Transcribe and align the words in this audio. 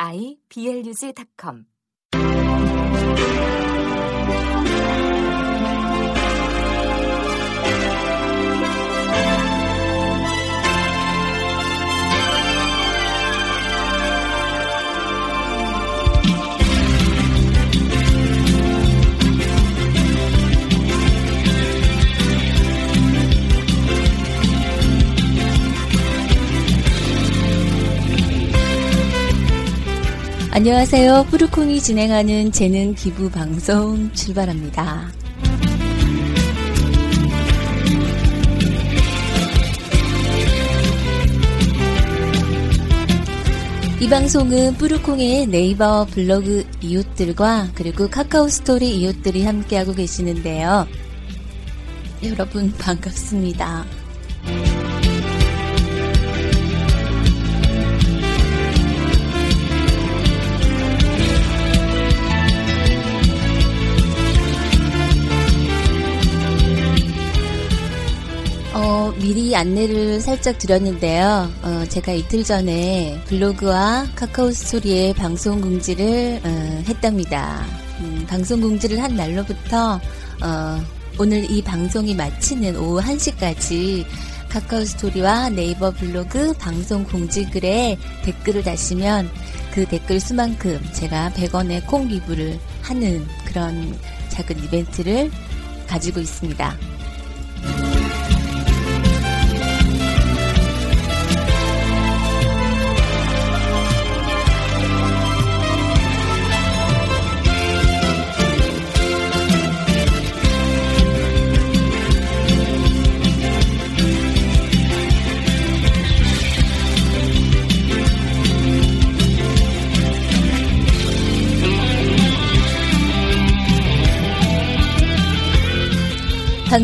iblog.com 0.00 1.66
안녕하세요. 30.58 31.26
푸르콩이 31.30 31.80
진행하는 31.80 32.50
재능 32.50 32.92
기부 32.92 33.30
방송 33.30 34.12
출발합니다. 34.12 35.08
이 44.00 44.08
방송은 44.08 44.74
뿌르콩의 44.78 45.46
네이버 45.46 46.04
블로그 46.06 46.64
이웃들과 46.80 47.68
그리고 47.76 48.10
카카오 48.10 48.48
스토리 48.48 48.96
이웃들이 48.98 49.44
함께하고 49.44 49.94
계시는데요. 49.94 50.88
여러분 52.24 52.72
반갑습니다. 52.72 53.84
어, 69.08 69.12
미리 69.12 69.56
안내를 69.56 70.20
살짝 70.20 70.58
드렸는데요. 70.58 71.50
어, 71.62 71.84
제가 71.88 72.12
이틀 72.12 72.44
전에 72.44 73.18
블로그와 73.26 74.06
카카오 74.14 74.50
스토리에 74.50 75.14
방송 75.14 75.62
공지를 75.62 76.40
어, 76.44 76.48
했답니다. 76.86 77.64
음, 78.00 78.26
방송 78.28 78.60
공지를 78.60 79.02
한 79.02 79.16
날로부터 79.16 79.98
어, 80.42 80.84
오늘 81.18 81.50
이 81.50 81.62
방송이 81.62 82.14
마치는 82.14 82.76
오후 82.76 83.00
1시까지 83.00 84.04
카카오 84.50 84.84
스토리와 84.84 85.48
네이버 85.50 85.90
블로그 85.90 86.52
방송 86.54 87.02
공지 87.04 87.48
글에 87.48 87.96
댓글을 88.24 88.62
다시면 88.62 89.30
그 89.72 89.86
댓글 89.86 90.20
수만큼 90.20 90.78
제가 90.92 91.32
100원의 91.34 91.86
콩 91.86 92.08
기부를 92.08 92.58
하는 92.82 93.26
그런 93.46 93.98
작은 94.28 94.64
이벤트를 94.64 95.30
가지고 95.86 96.20
있습니다. 96.20 96.97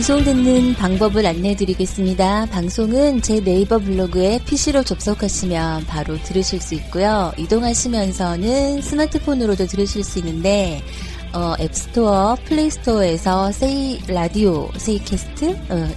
방송 0.07 0.23
듣는 0.23 0.75
방법을 0.75 1.25
안내해 1.25 1.57
드리겠습니다. 1.57 2.45
방송은 2.51 3.23
제 3.23 3.41
네이버 3.43 3.79
블로그에 3.79 4.39
PC로 4.45 4.83
접속하시면 4.83 5.87
바로 5.87 6.19
들으실 6.25 6.61
수 6.61 6.75
있고요. 6.75 7.33
이동하시면서는 7.39 8.83
스마트폰으로도 8.83 9.65
들으실 9.67 10.05
수 10.05 10.19
있는데, 10.19 10.83
어, 11.33 11.55
앱스토어, 11.59 12.37
플레이스토어에서 12.45 13.51
세이 13.53 14.03
라디오, 14.07 14.69
세이 14.77 14.99
캐스트, 15.07 15.53
어, 15.71 15.89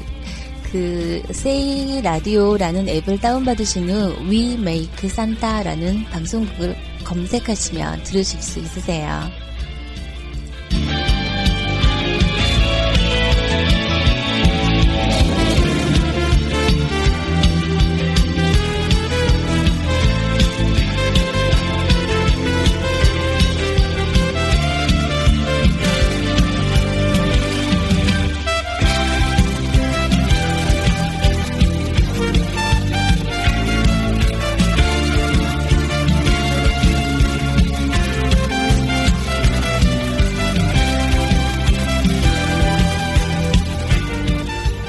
그, 0.72 1.22
세이 1.31 2.01
라디오라는 2.01 2.88
앱을 2.88 3.19
다운받으신 3.19 3.90
후, 3.90 4.16
Make 4.22 5.09
Santa라는 5.09 6.06
방송국을 6.06 6.78
검색하시면 7.03 8.03
들으실 8.03 8.41
수 8.41 8.59
있으세요. 8.59 9.47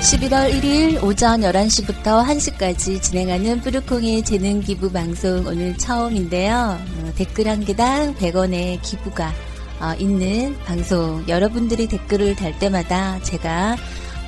(11월 0.01 0.53
1일) 0.53 1.03
오전 1.03 1.41
(11시부터) 1.41 2.25
(1시까지) 2.25 3.03
진행하는 3.03 3.61
뿌르콩의 3.61 4.23
재능 4.23 4.61
기부 4.61 4.93
방송 4.93 5.45
오늘 5.45 5.77
처음인데요. 5.77 6.79
어, 6.79 7.13
댓글 7.17 7.49
한 7.49 7.65
개당 7.65 8.15
(100원의) 8.15 8.81
기부가 8.81 9.33
어, 9.81 9.95
있는 9.99 10.57
방송. 10.61 11.25
여러분들이 11.27 11.89
댓글을 11.89 12.37
달 12.37 12.57
때마다 12.61 13.21
제가 13.23 13.77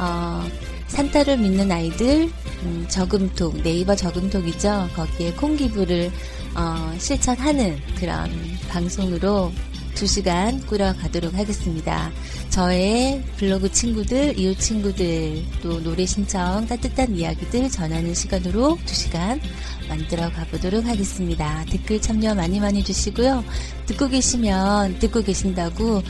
어, 0.01 0.45
산타를 0.89 1.39
믿는 1.39 1.71
아이들 1.71 2.29
음, 2.65 2.85
저금통 2.89 3.63
네이버 3.63 3.95
저금통이죠. 3.95 4.89
거기에 4.95 5.33
콩 5.35 5.57
기부를 5.57 6.11
어, 6.57 6.93
실천하는 6.99 7.79
그런 7.97 8.29
방송으로 8.69 9.53
2시간 9.95 10.67
꾸려가도록 10.67 11.35
하겠습니다. 11.35 12.11
저의 12.51 13.23
블로그 13.37 13.71
친구들, 13.71 14.37
이웃 14.37 14.59
친구들, 14.59 15.45
또 15.63 15.81
노래 15.81 16.05
신청, 16.05 16.67
따뜻한 16.67 17.15
이야기들 17.17 17.71
전하는 17.71 18.13
시간으로 18.13 18.77
2시간 18.85 19.41
만들어 19.89 20.29
가보도록 20.31 20.85
하겠습니다. 20.85 21.65
댓글 21.71 22.01
참여 22.01 22.35
많이 22.35 22.59
많이 22.59 22.83
주시고요. 22.83 23.45
듣고 23.87 24.09
계시면, 24.09 24.99
듣고 24.99 25.23
계신다고, 25.23 26.03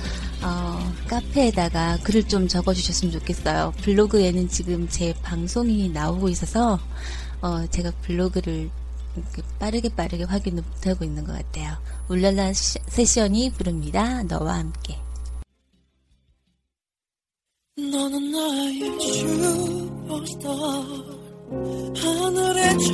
어, 0.42 0.92
카페에다가 1.08 1.98
글을 2.04 2.26
좀 2.26 2.48
적어주셨으면 2.48 3.12
좋겠어요. 3.12 3.75
블로그에는 3.82 4.48
지금 4.48 4.88
제 4.88 5.12
방송이 5.22 5.90
나오고 5.90 6.31
있어서, 6.31 6.81
어, 7.42 7.66
제가 7.66 7.92
블로그를 8.00 8.70
빠르게 9.58 9.90
빠르게 9.90 10.25
확인을 10.25 10.62
못하고 10.62 11.04
있는 11.04 11.26
것 11.26 11.34
같아요. 11.34 11.76
울랄라 12.08 12.54
세션이 12.54 13.52
부릅니다. 13.52 14.22
너와 14.22 14.54
함께. 14.54 14.96
너는 17.88 18.30
나의 18.30 19.00
슈퍼스타 19.00 20.48
하늘의 21.96 22.78
저 22.80 22.90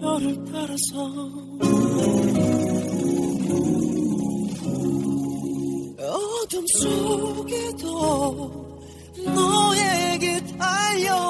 별을 0.00 0.44
따라서. 0.52 0.92
어둠 6.02 6.66
속에도 6.66 8.50
너에게 9.24 10.40
달려 10.58 11.29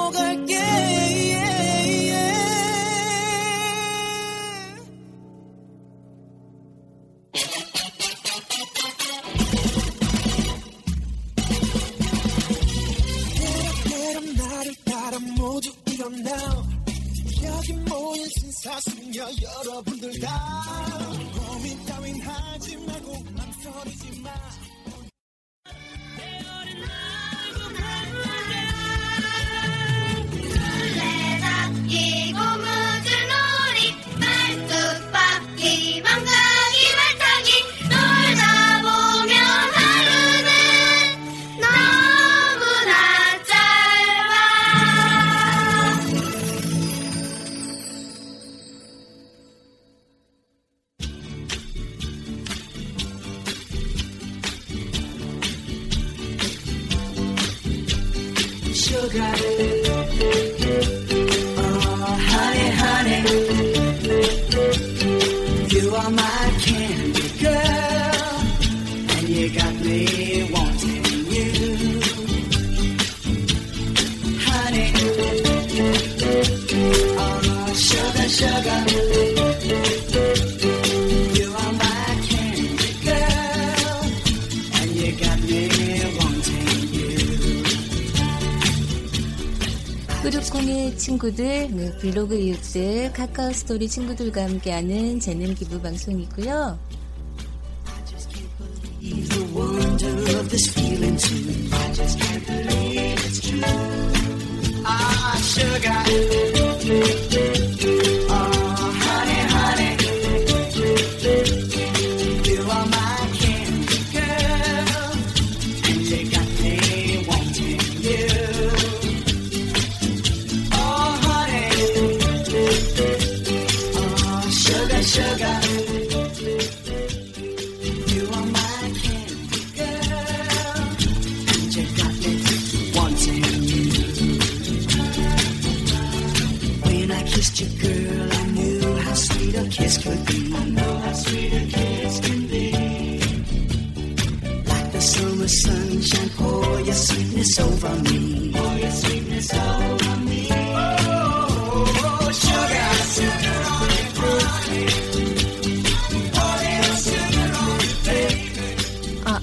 친구들, 91.21 91.67
네, 91.71 91.91
블로그 91.99 92.35
이웃들, 92.35 93.13
카카오 93.13 93.53
스토리 93.53 93.87
친구들과 93.87 94.43
함께하는 94.43 95.19
재능 95.19 95.53
기부 95.53 95.79
방송이고요. 95.79 96.79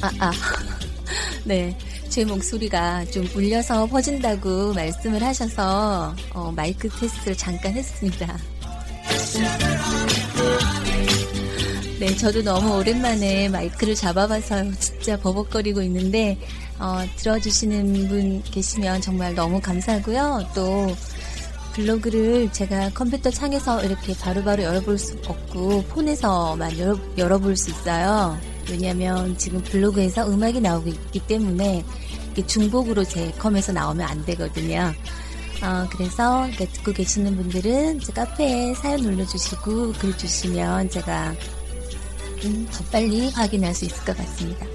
아, 0.00 0.06
아, 0.18 0.26
아. 0.26 0.32
네. 1.44 1.76
제 2.08 2.24
목소리가 2.24 3.04
좀 3.06 3.28
울려서 3.34 3.86
퍼진다고 3.86 4.72
말씀을 4.72 5.22
하셔서, 5.22 6.14
어, 6.32 6.52
마이크 6.56 6.88
테스트를 6.88 7.36
잠깐 7.36 7.74
했습니다. 7.74 8.38
네, 12.00 12.16
저도 12.16 12.42
너무 12.42 12.78
오랜만에 12.78 13.48
마이크를 13.48 13.94
잡아봐서 13.94 14.70
진짜 14.78 15.18
버벅거리고 15.18 15.82
있는데, 15.82 16.38
어, 16.78 17.04
들어주시는 17.16 18.08
분 18.08 18.42
계시면 18.42 19.02
정말 19.02 19.34
너무 19.34 19.60
감사하고요. 19.60 20.48
또, 20.54 20.96
블로그를 21.74 22.50
제가 22.52 22.90
컴퓨터 22.90 23.30
창에서 23.30 23.84
이렇게 23.84 24.14
바로바로 24.14 24.62
열어볼 24.62 24.98
수 24.98 25.16
없고, 25.26 25.84
폰에서만 25.84 26.78
열어, 26.78 26.98
열어볼 27.18 27.56
수 27.56 27.70
있어요. 27.70 28.38
왜냐면 28.70 29.36
지금 29.38 29.62
블로그에서 29.62 30.28
음악이 30.28 30.60
나오고 30.60 30.88
있기 30.88 31.20
때문에, 31.26 31.84
중복으로 32.46 33.04
제 33.04 33.32
컴에서 33.38 33.72
나오면 33.72 34.06
안 34.06 34.24
되거든요. 34.24 34.92
어, 35.62 35.88
그래서 35.90 36.48
듣고 36.56 36.92
계시는 36.92 37.36
분들은 37.36 38.00
제 38.00 38.12
카페에 38.12 38.74
사연 38.74 39.04
올려주시고 39.04 39.92
글 39.94 40.16
주시면 40.16 40.88
제가 40.90 41.34
음, 42.44 42.68
더 42.70 42.84
빨리 42.92 43.28
확인할 43.30 43.74
수 43.74 43.84
있을 43.84 44.04
것 44.04 44.16
같습니다. 44.16 44.66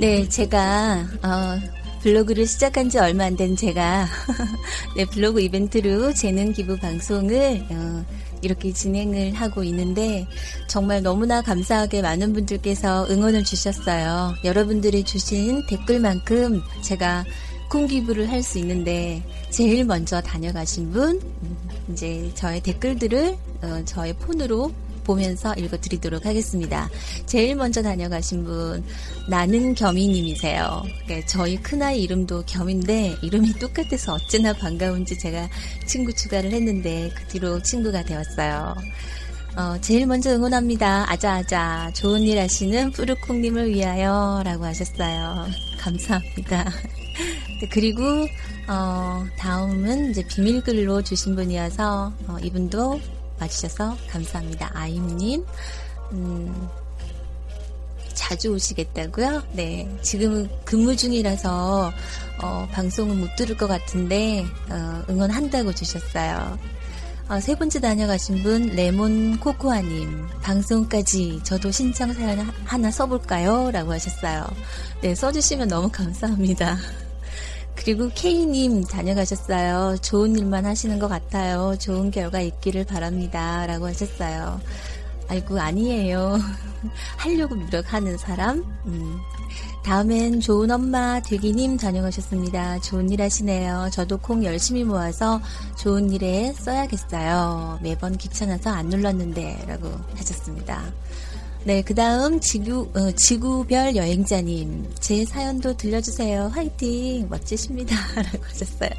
네, 0.00 0.28
제가 0.28 1.06
어, 1.22 1.58
블로그를 2.02 2.46
시작한 2.46 2.88
지 2.88 2.98
얼마 2.98 3.24
안 3.24 3.36
된 3.36 3.56
제가 3.56 4.06
네, 4.96 5.04
블로그 5.06 5.40
이벤트로 5.40 6.14
재능 6.14 6.52
기부 6.52 6.76
방송을 6.76 7.66
어, 7.70 8.04
이렇게 8.42 8.72
진행을 8.72 9.32
하고 9.32 9.64
있는데 9.64 10.26
정말 10.68 11.02
너무나 11.02 11.42
감사하게 11.42 12.02
많은 12.02 12.32
분들께서 12.32 13.08
응원을 13.10 13.42
주셨어요. 13.42 14.34
여러분들이 14.44 15.02
주신 15.02 15.66
댓글만큼 15.66 16.62
제가 16.82 17.24
콩기부를 17.68 18.30
할 18.30 18.42
수 18.42 18.58
있는데 18.60 19.22
제일 19.50 19.84
먼저 19.84 20.20
다녀가신 20.20 20.92
분 20.92 21.20
음, 21.20 21.56
이제 21.92 22.30
저의 22.34 22.60
댓글들을 22.60 23.36
어, 23.62 23.82
저의 23.84 24.14
폰으로 24.14 24.72
보면서 25.08 25.54
읽어드리도록 25.54 26.26
하겠습니다. 26.26 26.90
제일 27.24 27.56
먼저 27.56 27.82
다녀가신 27.82 28.44
분 28.44 28.84
나는 29.26 29.74
겸이님이세요. 29.74 30.82
그러니까 31.06 31.26
저희 31.26 31.56
큰아이 31.56 32.02
이름도 32.02 32.44
겸인데 32.44 33.16
이름이 33.22 33.54
똑같아서 33.54 34.14
어찌나 34.14 34.52
반가운지 34.52 35.18
제가 35.18 35.48
친구 35.86 36.12
추가를 36.12 36.52
했는데 36.52 37.10
그 37.14 37.24
뒤로 37.28 37.62
친구가 37.62 38.04
되었어요. 38.04 38.76
어, 39.56 39.80
제일 39.80 40.06
먼저 40.06 40.30
응원합니다. 40.30 41.10
아자아자. 41.10 41.90
좋은 41.94 42.20
일 42.20 42.38
하시는 42.38 42.92
뿌르콩님을 42.92 43.70
위하여. 43.70 44.42
라고 44.44 44.64
하셨어요. 44.66 45.46
감사합니다. 45.80 46.64
네, 46.64 47.68
그리고, 47.72 48.02
어, 48.68 49.26
다음은 49.36 50.10
이제 50.10 50.24
비밀글로 50.28 51.02
주신 51.02 51.34
분이어서, 51.34 52.12
어, 52.28 52.36
이분도 52.40 53.00
와주셔서 53.40 53.96
감사합니다. 54.10 54.70
아임님. 54.74 55.44
음, 56.12 56.68
자주 58.14 58.52
오시겠다고요? 58.52 59.42
네. 59.52 59.88
지금은 60.02 60.48
근무 60.64 60.96
중이라서, 60.96 61.92
어, 62.42 62.68
방송은 62.72 63.20
못 63.20 63.28
들을 63.36 63.56
것 63.56 63.66
같은데, 63.68 64.44
어, 64.70 65.02
응원한다고 65.08 65.72
주셨어요. 65.72 66.58
어, 67.28 67.38
세 67.40 67.54
번째 67.54 67.78
다녀가신 67.80 68.42
분 68.42 68.66
레몬 68.68 69.38
코코아님 69.38 70.26
방송까지 70.40 71.40
저도 71.44 71.70
신청 71.70 72.10
사연 72.14 72.38
하- 72.40 72.52
하나 72.64 72.90
써볼까요? 72.90 73.70
라고 73.70 73.92
하셨어요. 73.92 74.46
네 75.02 75.14
써주시면 75.14 75.68
너무 75.68 75.90
감사합니다. 75.92 76.78
그리고 77.78 78.10
K님 78.14 78.84
다녀가셨어요. 78.84 79.96
좋은 80.02 80.36
일만 80.36 80.66
하시는 80.66 80.98
것 80.98 81.08
같아요. 81.08 81.74
좋은 81.78 82.10
결과 82.10 82.40
있기를 82.40 82.84
바랍니다. 82.84 83.66
라고 83.66 83.86
하셨어요. 83.86 84.60
아이고 85.28 85.58
아니에요. 85.58 86.38
하려고 87.16 87.54
노력하는 87.54 88.18
사람. 88.18 88.64
음. 88.86 89.18
다음엔 89.84 90.40
좋은 90.40 90.70
엄마 90.70 91.20
되기님 91.22 91.78
다녀가셨습니다. 91.78 92.80
좋은 92.80 93.10
일 93.10 93.22
하시네요. 93.22 93.88
저도 93.92 94.18
콩 94.18 94.44
열심히 94.44 94.84
모아서 94.84 95.40
좋은 95.78 96.10
일에 96.10 96.52
써야겠어요. 96.52 97.78
매번 97.82 98.16
귀찮아서 98.18 98.70
안 98.70 98.88
눌렀는데 98.88 99.64
라고 99.66 99.88
하셨습니다. 100.16 100.82
네, 101.64 101.82
그 101.82 101.94
다음 101.94 102.40
지구, 102.40 102.88
어, 102.94 103.10
지구별 103.12 103.96
여행자님. 103.96 104.90
제 105.00 105.24
사연도 105.24 105.76
들려주세요. 105.76 106.50
화이팅! 106.54 107.28
멋지십니다. 107.28 107.94
라고 108.16 108.44
하셨어요. 108.44 108.90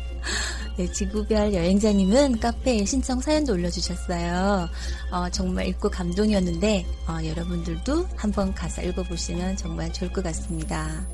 네, 0.78 0.92
지구별 0.92 1.54
여행자님은 1.54 2.40
카페에 2.40 2.86
신청 2.86 3.20
사연도 3.22 3.54
올려주셨어요. 3.54 4.70
어, 5.12 5.30
정말 5.32 5.68
읽고 5.68 5.90
감동이었는데, 5.90 6.86
어, 7.08 7.18
여러분들도 7.26 8.08
한번 8.16 8.54
가서 8.54 8.82
읽어보시면 8.84 9.58
정말 9.58 9.92
좋을 9.92 10.12
것 10.12 10.24
같습니다. 10.26 11.06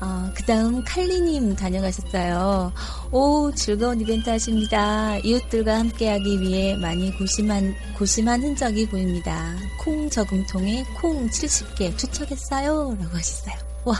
어, 0.00 0.30
그 0.34 0.42
다음 0.44 0.84
칼리님 0.84 1.56
다녀가셨어요. 1.56 2.72
오, 3.10 3.50
즐거운 3.52 4.00
이벤트 4.00 4.28
하십니다. 4.28 5.16
이웃들과 5.18 5.78
함께하기 5.78 6.40
위해 6.40 6.76
많이 6.76 7.16
고심한, 7.16 7.74
고심한 7.96 8.42
흔적이 8.42 8.88
보입니다. 8.88 9.54
콩 9.78 10.08
저금통에 10.10 10.84
콩 11.00 11.28
70개 11.28 11.96
투척했어요. 11.96 12.96
라고 13.00 13.16
하셨어요. 13.16 13.54
와. 13.84 13.96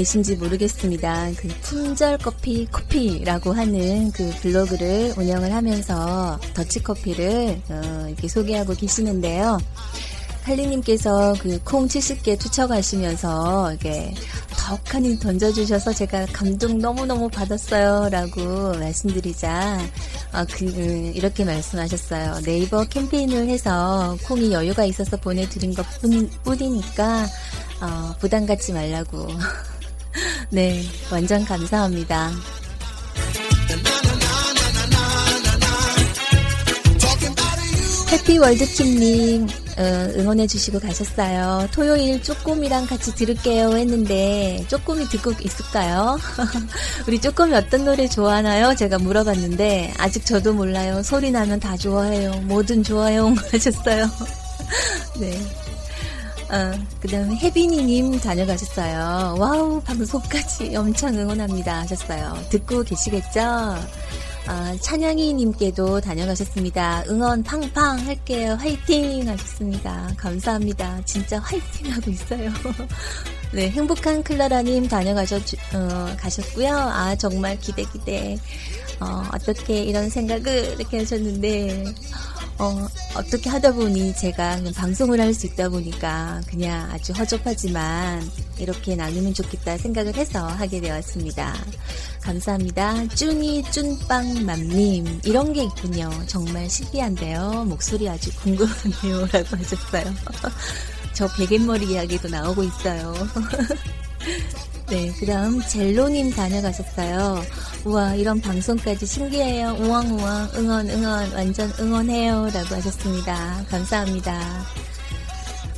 계신지 0.00 0.34
모르겠습니다. 0.36 1.30
그 1.36 1.46
품절 1.60 2.16
커피 2.16 2.66
커피라고 2.72 3.52
하는 3.52 4.10
그 4.12 4.30
블로그를 4.40 5.12
운영을 5.18 5.52
하면서 5.52 6.40
더치 6.54 6.82
커피를 6.82 7.60
어, 7.68 8.06
이렇게 8.08 8.26
소개하고 8.26 8.72
계시는데요. 8.72 9.58
칼리님께서 10.44 11.34
그 11.38 11.58
콩 11.66 11.86
70개 11.86 12.38
투척하시면서 12.38 13.74
이게 13.74 14.14
덕하니 14.56 15.18
던져주셔서 15.18 15.92
제가 15.92 16.24
감동 16.32 16.78
너무너무 16.78 17.28
받았어요. 17.28 18.08
라고 18.10 18.72
말씀드리자, 18.78 19.78
어, 20.32 20.44
그, 20.50 20.64
음, 20.64 21.12
이렇게 21.14 21.44
말씀하셨어요. 21.44 22.40
네이버 22.46 22.84
캠페인을 22.84 23.48
해서 23.48 24.16
콩이 24.24 24.50
여유가 24.50 24.86
있어서 24.86 25.18
보내드린 25.18 25.74
것 25.74 25.84
뿐, 26.00 26.30
뿐이니까, 26.42 27.26
어, 27.82 28.14
부담 28.18 28.46
갖지 28.46 28.72
말라고. 28.72 29.28
네, 30.50 30.82
완전 31.10 31.44
감사합니다. 31.44 32.30
해피월드킴님 38.10 39.46
어, 39.78 39.82
응원해주시고 40.16 40.80
가셨어요. 40.80 41.68
토요일 41.72 42.20
쪼꼬미랑 42.22 42.86
같이 42.86 43.14
들을게요 43.14 43.76
했는데 43.76 44.64
쪼꼬미 44.68 45.08
듣고 45.08 45.32
있을까요? 45.40 46.18
우리 47.06 47.20
쪼꼬미 47.20 47.54
어떤 47.54 47.84
노래 47.84 48.08
좋아하나요? 48.08 48.74
제가 48.74 48.98
물어봤는데 48.98 49.94
아직 49.96 50.26
저도 50.26 50.52
몰라요. 50.54 51.02
소리 51.04 51.30
나면 51.30 51.60
다 51.60 51.76
좋아해요. 51.76 52.32
뭐든 52.42 52.82
좋아요 52.82 53.32
하셨어요. 53.52 54.10
네. 55.20 55.40
어, 56.50 56.72
그 57.00 57.06
다음에 57.08 57.36
혜빈이님 57.36 58.18
다녀가셨어요. 58.20 59.36
와우, 59.38 59.80
방송까지 59.82 60.74
엄청 60.74 61.16
응원합니다 61.16 61.80
하셨어요. 61.80 62.36
듣고 62.50 62.82
계시겠죠? 62.82 63.40
아, 64.46 64.76
찬양이님께도 64.80 66.00
다녀가셨습니다. 66.00 67.04
응원 67.08 67.44
팡팡 67.44 68.00
할게요. 68.04 68.56
화이팅 68.58 69.28
하셨습니다. 69.28 70.12
감사합니다. 70.16 71.00
진짜 71.04 71.38
화이팅 71.38 71.92
하고 71.92 72.10
있어요. 72.10 72.50
네, 73.52 73.70
행복한 73.70 74.22
클라라님 74.22 74.88
다녀가셨, 74.88 75.42
어. 75.74 76.16
아, 76.72 77.14
정말 77.16 77.58
기대, 77.60 77.84
기대. 77.84 78.36
어, 78.98 79.22
어떻게 79.32 79.84
이런 79.84 80.10
생각을 80.10 80.74
이렇게 80.78 80.98
하셨는데, 80.98 81.84
어, 82.60 82.86
어떻게 83.16 83.48
하다 83.48 83.72
보니 83.72 84.14
제가 84.14 84.58
방송을 84.76 85.18
할 85.18 85.30
수 85.32 85.46
있다 85.46 85.68
보니까 85.70 86.40
그냥 86.46 86.90
아주 86.90 87.12
허접하지만 87.12 88.28
이렇게 88.58 88.94
나누면 88.96 89.32
좋겠다 89.32 89.78
생각을 89.78 90.14
해서 90.16 90.46
하게 90.46 90.80
되었습니다. 90.80 91.54
감사합니다. 92.20 93.06
쭈니 93.14 93.62
쭌빵 93.70 94.44
맘님 94.44 95.20
이런 95.24 95.52
게 95.52 95.62
있군요. 95.64 96.10
정말 96.26 96.68
신기한데요. 96.68 97.64
목소리 97.66 98.08
아주 98.08 98.30
궁금하네요. 98.40 99.26
라고 99.32 99.56
하셨어요. 99.56 100.14
저 101.14 101.28
베갯머리 101.36 101.92
이야기도 101.92 102.28
나오고 102.28 102.64
있어요. 102.64 103.14
네, 104.90 105.12
그 105.20 105.24
다음 105.24 105.60
젤로님 105.62 106.32
다녀가셨어요. 106.32 107.44
우와, 107.84 108.16
이런 108.16 108.40
방송까지 108.40 109.06
신기해요. 109.06 109.76
우왕우왕, 109.78 110.50
응원, 110.56 110.90
응원, 110.90 111.32
완전 111.32 111.72
응원해요. 111.78 112.50
라고 112.52 112.74
하셨습니다. 112.74 113.64
감사합니다. 113.70 114.66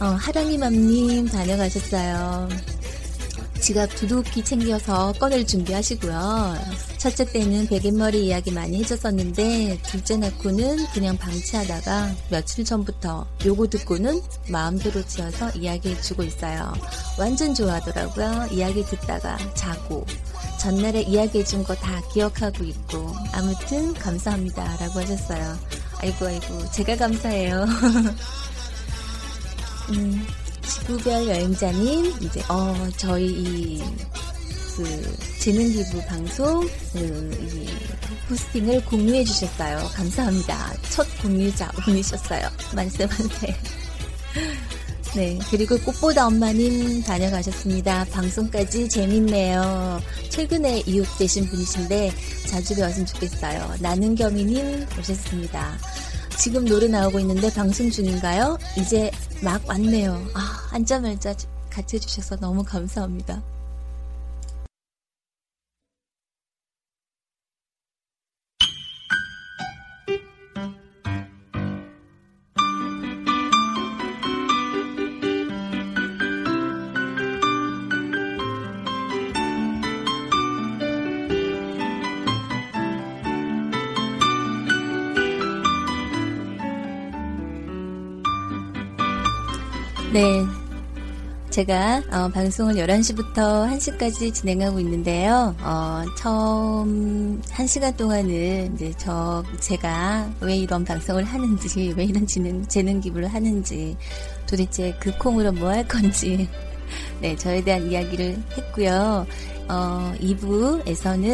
어, 0.00 0.04
하랑이맘님 0.06 1.28
다녀가셨어요. 1.28 2.48
지갑 3.62 3.94
두둑히 3.94 4.42
챙겨서 4.42 5.12
꺼낼 5.20 5.46
준비하시고요. 5.46 6.56
첫째 6.98 7.24
때는 7.24 7.68
베갯머리 7.68 8.26
이야기 8.26 8.50
많이 8.50 8.78
해줬었는데 8.80 9.78
둘째 9.84 10.16
낳고는 10.16 10.84
그냥 10.92 11.16
방치하다가 11.16 12.12
며칠 12.28 12.64
전부터 12.64 13.24
요거 13.46 13.68
듣고는 13.68 14.20
마음대로 14.48 15.04
지어서 15.06 15.48
이야기해주고 15.50 16.24
있어요. 16.24 16.72
완전 17.18 17.54
좋아하더라고요. 17.54 18.48
이야기 18.50 18.84
듣다가 18.84 19.38
자고 19.54 20.04
전날에 20.60 21.02
이야기해준 21.02 21.62
거 21.64 21.72
다 21.76 22.00
기억하고 22.12 22.64
있고 22.64 23.12
아무튼 23.32 23.94
감사합니다 23.94 24.76
라고 24.78 25.00
하셨어요. 25.00 25.56
아이고 26.00 26.26
아이고 26.26 26.70
제가 26.72 26.96
감사해요. 26.96 27.64
음, 29.90 30.26
지구별 30.72 31.28
여행자님, 31.28 32.14
이제, 32.22 32.42
어, 32.48 32.74
저희 32.96 33.26
이, 33.26 33.82
그, 34.76 35.16
재능 35.38 35.70
기부 35.70 36.00
방송, 36.06 36.66
그, 36.92 36.98
이, 37.52 37.68
포스팅을 38.28 38.82
공유해 38.86 39.22
주셨어요. 39.24 39.78
감사합니다. 39.94 40.72
첫 40.90 41.06
공유자 41.20 41.68
분이셨어요. 41.84 42.48
만세, 42.74 43.06
만세. 43.06 43.54
네, 45.14 45.38
그리고 45.50 45.76
꽃보다 45.80 46.26
엄마님 46.26 47.02
다녀가셨습니다. 47.02 48.06
방송까지 48.06 48.88
재밌네요. 48.88 50.00
최근에 50.30 50.84
이웃되신 50.86 51.48
분이신데 51.48 52.12
자주 52.46 52.74
뵈었으면 52.74 53.04
좋겠어요. 53.04 53.74
나는 53.80 54.14
겸이님 54.14 54.86
오셨습니다. 54.98 55.76
지금 56.42 56.64
노래 56.64 56.88
나오고 56.88 57.20
있는데 57.20 57.52
방송 57.54 57.88
중인가요? 57.88 58.58
이제 58.76 59.12
막 59.44 59.62
왔네요. 59.68 60.20
아, 60.34 60.68
앉자말자 60.72 61.36
같이 61.70 61.94
해주셔서 61.94 62.34
너무 62.38 62.64
감사합니다. 62.64 63.40
제가 91.52 92.02
어, 92.10 92.28
방송을 92.30 92.76
11시부터 92.76 93.68
1시까지 93.76 94.32
진행하고 94.32 94.80
있는데요. 94.80 95.54
어, 95.60 96.02
처음 96.16 97.42
1시간 97.42 97.94
동안은 97.94 98.74
이제 98.74 98.90
저 98.96 99.44
제가 99.60 100.30
왜 100.40 100.56
이런 100.56 100.82
방송을 100.82 101.24
하는지, 101.24 101.92
왜 101.94 102.04
이런 102.04 102.26
재능, 102.26 102.66
재능 102.68 103.02
기부를 103.02 103.28
하는지, 103.28 103.94
도대체 104.46 104.96
그 104.98 105.12
콩으로 105.18 105.52
뭐 105.52 105.68
할 105.68 105.86
건지, 105.86 106.48
네, 107.20 107.36
저에 107.36 107.62
대한 107.62 107.90
이야기를 107.90 108.42
했고요. 108.56 109.26
어, 109.68 110.14
2부에서는 110.20 111.26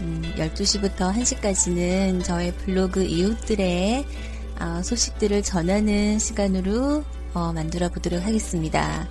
음, 0.00 0.22
12시부터 0.38 1.12
1시까지는 1.14 2.24
저의 2.24 2.50
블로그 2.64 3.02
이웃들의 3.02 4.06
어, 4.58 4.80
소식들을 4.82 5.42
전하는 5.42 6.18
시간으로 6.18 7.04
어, 7.34 7.52
만들어 7.52 7.90
보도록 7.90 8.24
하겠습니다. 8.24 9.06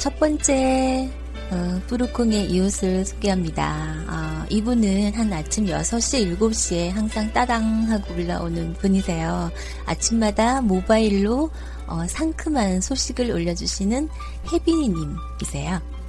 첫 0.00 0.18
번째 0.18 1.10
어, 1.50 1.80
뿌루콩의 1.86 2.50
이웃을 2.50 3.04
소개합니다. 3.04 3.96
어, 4.08 4.46
이분은 4.48 5.12
한 5.12 5.30
아침 5.30 5.66
6시, 5.66 6.38
7시에 6.38 6.88
항상 6.90 7.30
따당 7.34 7.62
하고 7.90 8.14
올라오는 8.14 8.72
분이세요. 8.74 9.50
아침마다 9.84 10.62
모바일로 10.62 11.50
어, 11.86 12.06
상큼한 12.06 12.80
소식을 12.80 13.30
올려주시는 13.30 14.08
혜빈이님이세요. 14.50 15.99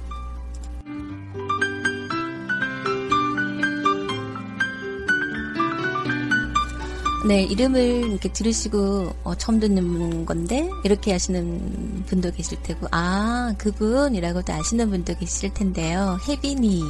네, 7.24 7.44
이름을 7.44 8.10
이렇게 8.10 8.32
들으시고 8.32 9.14
어, 9.22 9.34
처음 9.36 9.60
듣는 9.60 10.26
건데 10.26 10.68
이렇게 10.84 11.12
하시는 11.12 12.04
분도 12.06 12.32
계실 12.32 12.60
테고 12.64 12.88
아 12.90 13.54
그분이라고도 13.58 14.52
아시는 14.52 14.90
분도 14.90 15.14
계실 15.16 15.54
텐데요. 15.54 16.18
혜빈이 16.28 16.82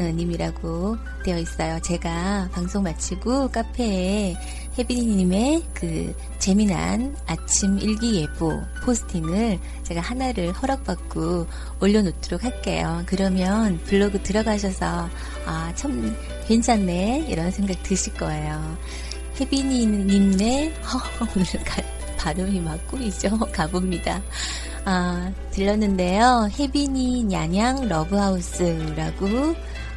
어, 0.00 0.02
님이라고 0.02 0.96
되어 1.24 1.38
있어요. 1.38 1.78
제가 1.80 2.48
방송 2.52 2.82
마치고 2.82 3.50
카페에 3.52 4.34
혜빈이님의 4.78 5.62
그 5.74 6.12
재미난 6.40 7.14
아침 7.26 7.78
일기 7.78 8.16
예보 8.16 8.60
포스팅을 8.84 9.60
제가 9.84 10.00
하나를 10.00 10.52
허락받고 10.54 11.46
올려놓도록 11.80 12.42
할게요. 12.42 13.04
그러면 13.06 13.78
블로그 13.84 14.20
들어가셔서 14.24 15.08
아 15.46 15.72
참 15.76 16.16
괜찮네 16.46 17.26
이런 17.28 17.50
생각 17.50 17.82
드실 17.82 18.14
거예요. 18.14 18.76
혜빈이님의 19.40 20.74
오늘 21.20 21.64
가, 21.64 21.82
발음이 22.18 22.60
막 22.60 22.86
꼬이죠. 22.88 23.38
가봅니다. 23.52 24.22
아, 24.84 25.32
들렀는데요. 25.50 26.48
혜빈이 26.58 27.24
냥냥 27.24 27.88
러브하우스라고 27.88 29.26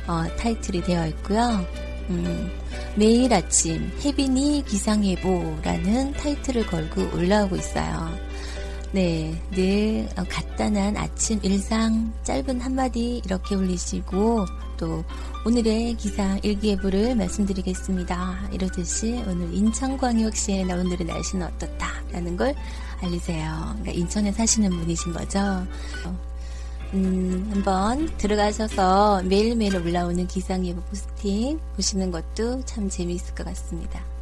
어, 0.08 0.24
타이틀이 0.38 0.82
되어 0.84 1.08
있고요. 1.08 1.66
음, 2.10 2.52
매일 2.96 3.34
아침 3.34 3.92
혜빈이 4.04 4.64
기상예보라는 4.68 6.14
타이틀을 6.14 6.68
걸고 6.68 7.16
올라오고 7.16 7.56
있어요. 7.56 8.10
네, 8.92 9.36
늘 9.52 10.08
어, 10.18 10.24
간단한 10.30 10.96
아침 10.96 11.40
일상 11.44 12.14
짧은 12.24 12.62
한마디 12.62 13.22
이렇게 13.26 13.56
올리시고 13.56 14.46
또 14.78 15.04
오늘의 15.46 15.96
기상 15.96 16.40
일기예보를 16.44 17.16
말씀드리겠습니다. 17.16 18.50
이러듯이 18.52 19.24
오늘 19.28 19.54
인천광역시의 19.54 20.64
오늘의 20.64 21.06
날씨는 21.06 21.48
어떻다라는 21.48 22.38
걸 22.38 22.56
알리세요. 23.02 23.76
그러니까 23.80 23.92
인천에 23.92 24.32
사시는 24.32 24.70
분이신 24.70 25.14
거죠. 25.14 25.66
음, 26.94 27.48
한번 27.52 28.10
들어가셔서 28.18 29.24
매일매일 29.24 29.76
올라오는 29.76 30.28
기상예보 30.28 30.82
포스팅 30.82 31.60
보시는 31.76 32.12
것도 32.12 32.64
참 32.66 32.90
재미있을 32.90 33.36
것 33.36 33.46
같습니다. 33.46 34.15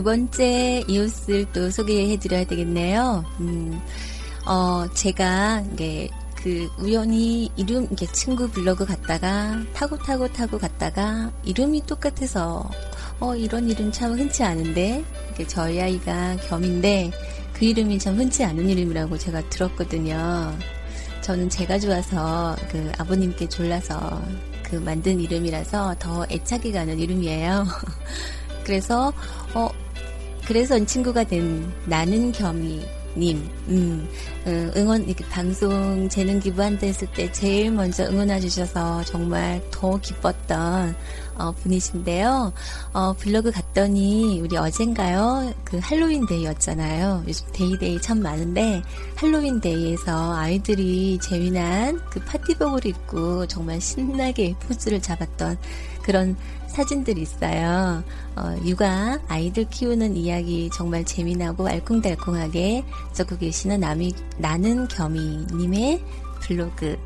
두 0.00 0.04
번째 0.04 0.82
이웃을 0.88 1.44
또 1.52 1.70
소개해 1.70 2.16
드려야 2.16 2.44
되겠네요. 2.44 3.22
음, 3.38 3.78
어, 4.46 4.86
제가 4.94 5.62
이게 5.74 6.08
그 6.34 6.70
우연히 6.78 7.50
이름 7.54 7.86
이게 7.92 8.06
친구 8.06 8.48
블로그 8.48 8.86
갔다가 8.86 9.62
타고 9.74 9.98
타고 9.98 10.26
타고 10.26 10.58
갔다가 10.58 11.30
이름이 11.44 11.84
똑같아서 11.84 12.66
어 13.20 13.36
이런 13.36 13.68
일은 13.68 13.92
참 13.92 14.18
흔치 14.18 14.42
않은데 14.42 15.04
이게 15.34 15.46
저희 15.46 15.78
아이가 15.78 16.34
겸인데 16.48 17.10
그 17.52 17.66
이름이 17.66 17.98
참 17.98 18.16
흔치 18.16 18.42
않은 18.42 18.70
이름이라고 18.70 19.18
제가 19.18 19.46
들었거든요. 19.50 20.56
저는 21.20 21.50
제가 21.50 21.78
좋아서 21.78 22.56
그 22.70 22.90
아버님께 22.96 23.50
졸라서 23.50 24.22
그 24.62 24.76
만든 24.76 25.20
이름이라서 25.20 25.96
더 25.98 26.24
애착이 26.30 26.72
가는 26.72 26.98
이름이에요. 26.98 27.66
그래서 28.64 29.12
어 29.52 29.68
그래서 30.50 30.76
이 30.76 30.84
친구가 30.84 31.22
된 31.22 31.72
나는 31.86 32.32
겸이 32.32 32.84
님, 33.16 33.48
음, 33.68 34.08
어, 34.44 34.50
응원, 34.76 35.06
방송 35.30 36.08
재능 36.08 36.40
기부한다 36.40 36.86
했을 36.88 37.06
때 37.12 37.30
제일 37.30 37.70
먼저 37.70 38.04
응원해 38.04 38.40
주셔서 38.40 39.04
정말 39.04 39.62
더 39.70 39.96
기뻤던, 39.98 40.96
어, 41.36 41.52
분이신데요. 41.52 42.52
어, 42.92 43.12
블로그 43.12 43.52
갔더니, 43.52 44.40
우리 44.40 44.56
어젠가요? 44.56 45.54
그 45.64 45.78
할로윈 45.80 46.26
데이였잖아요. 46.26 47.24
요즘 47.28 47.46
데이데이 47.52 48.00
참 48.00 48.20
많은데, 48.20 48.82
할로윈 49.16 49.60
데이에서 49.60 50.34
아이들이 50.34 51.18
재미난 51.22 52.00
그 52.10 52.18
파티복을 52.24 52.86
입고 52.86 53.46
정말 53.46 53.80
신나게 53.80 54.54
포즈를 54.60 55.00
잡았던 55.00 55.58
그런 56.02 56.36
사진들이 56.80 57.20
있어요. 57.20 58.02
어, 58.36 58.56
육아, 58.64 59.18
아이들 59.28 59.68
키우는 59.68 60.16
이야기 60.16 60.70
정말 60.72 61.04
재미나고 61.04 61.68
알콩달콩하게 61.68 62.84
적고 63.12 63.36
계시는 63.36 63.80
남이, 63.80 64.14
나는 64.38 64.88
겸이님의 64.88 66.02
블로그. 66.40 66.96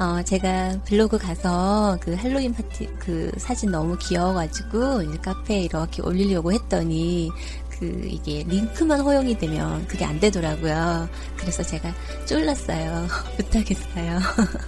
어, 0.00 0.20
제가 0.24 0.80
블로그 0.84 1.16
가서 1.16 1.96
그 2.00 2.14
할로윈 2.14 2.54
파티 2.54 2.88
그 2.98 3.30
사진 3.36 3.70
너무 3.70 3.96
귀여워가지고 3.98 5.20
카페에 5.22 5.60
이렇게 5.60 6.02
올리려고 6.02 6.52
했더니 6.52 7.30
그 7.78 8.02
이게 8.04 8.44
링크만 8.46 9.00
허용이 9.00 9.36
되면 9.38 9.86
그게 9.86 10.04
안 10.04 10.18
되더라고요. 10.20 11.08
그래서 11.36 11.62
제가 11.62 11.92
쫄랐어요. 12.26 13.06
못하겠어요. 13.38 14.18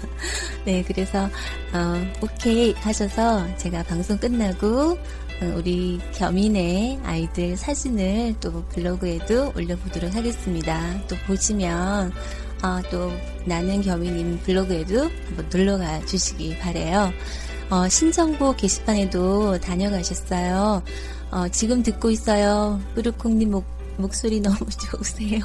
네, 0.65 0.83
그래서 0.87 1.29
어, 1.73 2.13
오케이 2.23 2.73
하셔서 2.73 3.57
제가 3.57 3.83
방송 3.85 4.19
끝나고 4.19 4.99
어, 5.43 5.55
우리 5.57 6.01
겸인의 6.15 7.01
아이들 7.05 7.57
사진을 7.57 8.35
또 8.41 8.65
블로그에도 8.71 9.53
올려보도록 9.55 10.15
하겠습니다. 10.15 11.07
또 11.09 11.17
보시면 11.27 12.13
어, 12.63 12.81
또 12.91 13.13
나는 13.45 13.83
겸이님 13.83 14.41
블로그에도 14.45 15.11
한번 15.27 15.49
놀러가 15.53 16.05
주시기 16.07 16.59
바래요. 16.59 17.13
어, 17.71 17.89
신정보 17.89 18.55
게시판에도 18.57 19.59
다녀가셨어요. 19.61 20.83
어, 21.33 21.49
지금 21.49 21.83
듣고 21.83 22.11
있어요. 22.11 22.81
뿌르콩님 22.95 23.51
목, 23.51 23.65
목소리 23.97 24.41
너무 24.41 24.57
좋으세요. 24.71 25.41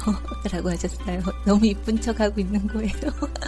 라고 0.52 0.70
하셨어요. 0.70 1.20
너무 1.44 1.66
이쁜 1.66 2.00
척 2.00 2.20
하고 2.20 2.40
있는 2.40 2.64
거예요. 2.68 2.92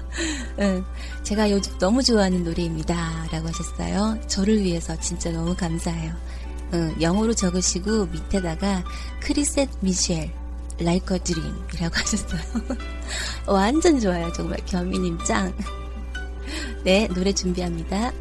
응, 0.59 0.85
제가 1.23 1.51
요즘 1.53 1.79
너무 1.79 2.03
좋아하는 2.03 2.43
노래입니다. 2.43 3.29
라고 3.31 3.49
하셨어요. 3.49 4.19
저를 4.27 4.61
위해서 4.61 4.99
진짜 4.99 5.31
너무 5.31 5.55
감사해요. 5.55 6.13
응, 6.73 6.97
영어로 7.01 7.33
적으시고 7.35 8.07
밑에다가 8.07 8.83
크리셋 9.21 9.69
미셸 9.81 10.31
like 10.81 11.17
a 11.17 11.23
dream 11.23 11.55
이라고 11.75 11.95
하셨어요. 11.95 12.41
완전 13.47 14.01
좋아요. 14.01 14.33
정말 14.33 14.59
겸이님 14.67 15.19
짱. 15.25 15.55
네, 16.83 17.07
노래 17.15 17.33
준비합니다. 17.33 18.13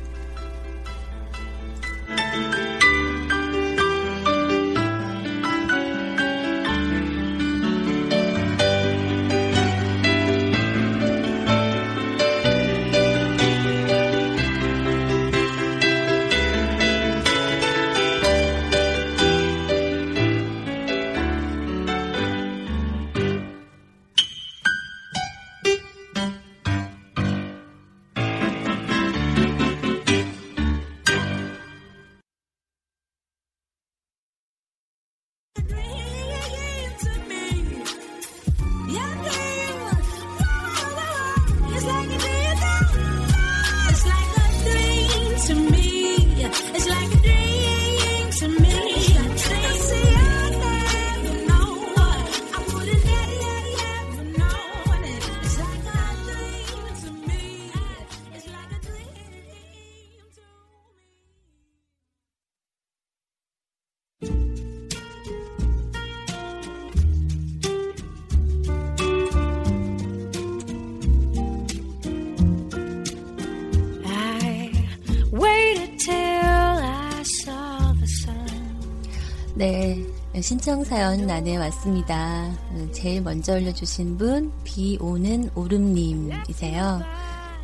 신청 80.44 80.84
사연 80.84 81.26
난에 81.26 81.56
왔습니다. 81.56 82.52
제일 82.92 83.22
먼저 83.22 83.54
올려주신 83.54 84.18
분, 84.18 84.52
비 84.66 84.98
오는 85.00 85.50
오름님이세요. 85.56 87.02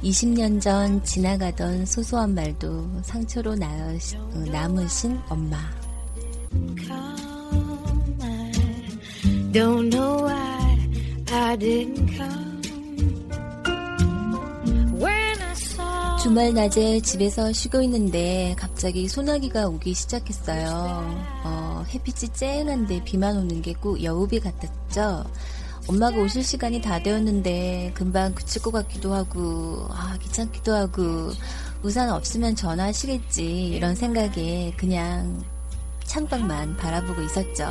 20년 0.02 0.62
전 0.62 1.04
지나가던 1.04 1.86
소소한 1.86 2.34
말도 2.34 3.02
상처로 3.04 3.56
나, 3.56 3.68
어, 3.68 4.40
남으신 4.50 5.20
엄마. 5.28 5.58
Don't 9.52 9.90
know 9.92 10.24
why 10.24 10.90
I 11.34 11.58
didn't 11.58 12.08
come. 12.16 12.62
When 15.02 15.42
I 15.42 15.52
saw 15.52 16.18
주말 16.24 16.54
낮에 16.54 17.02
집에서 17.02 17.52
쉬고 17.52 17.82
있는데 17.82 18.56
갑자기 18.58 19.10
소나기가 19.10 19.68
오기 19.68 19.94
시작했어요. 19.94 20.70
어, 21.44 21.69
햇빛이 21.88 22.34
쨍한데 22.34 23.04
비만 23.04 23.38
오는 23.38 23.62
게 23.62 23.74
꼭 23.74 24.04
여우비 24.04 24.40
같았죠. 24.40 25.24
엄마가 25.88 26.18
오실 26.18 26.44
시간이 26.44 26.82
다 26.82 27.02
되었는데 27.02 27.94
금방 27.96 28.34
그칠 28.36 28.62
것 28.62 28.72
같기도 28.72 29.14
하고 29.14 29.88
아 29.90 30.18
귀찮기도 30.22 30.74
하고 30.74 31.32
우산 31.82 32.10
없으면 32.10 32.56
전화하시겠지 32.56 33.68
이런 33.70 33.96
생각에 33.96 34.74
그냥 34.78 35.44
창밖만 36.04 36.76
바라보고 36.78 37.22
있었죠. 37.22 37.64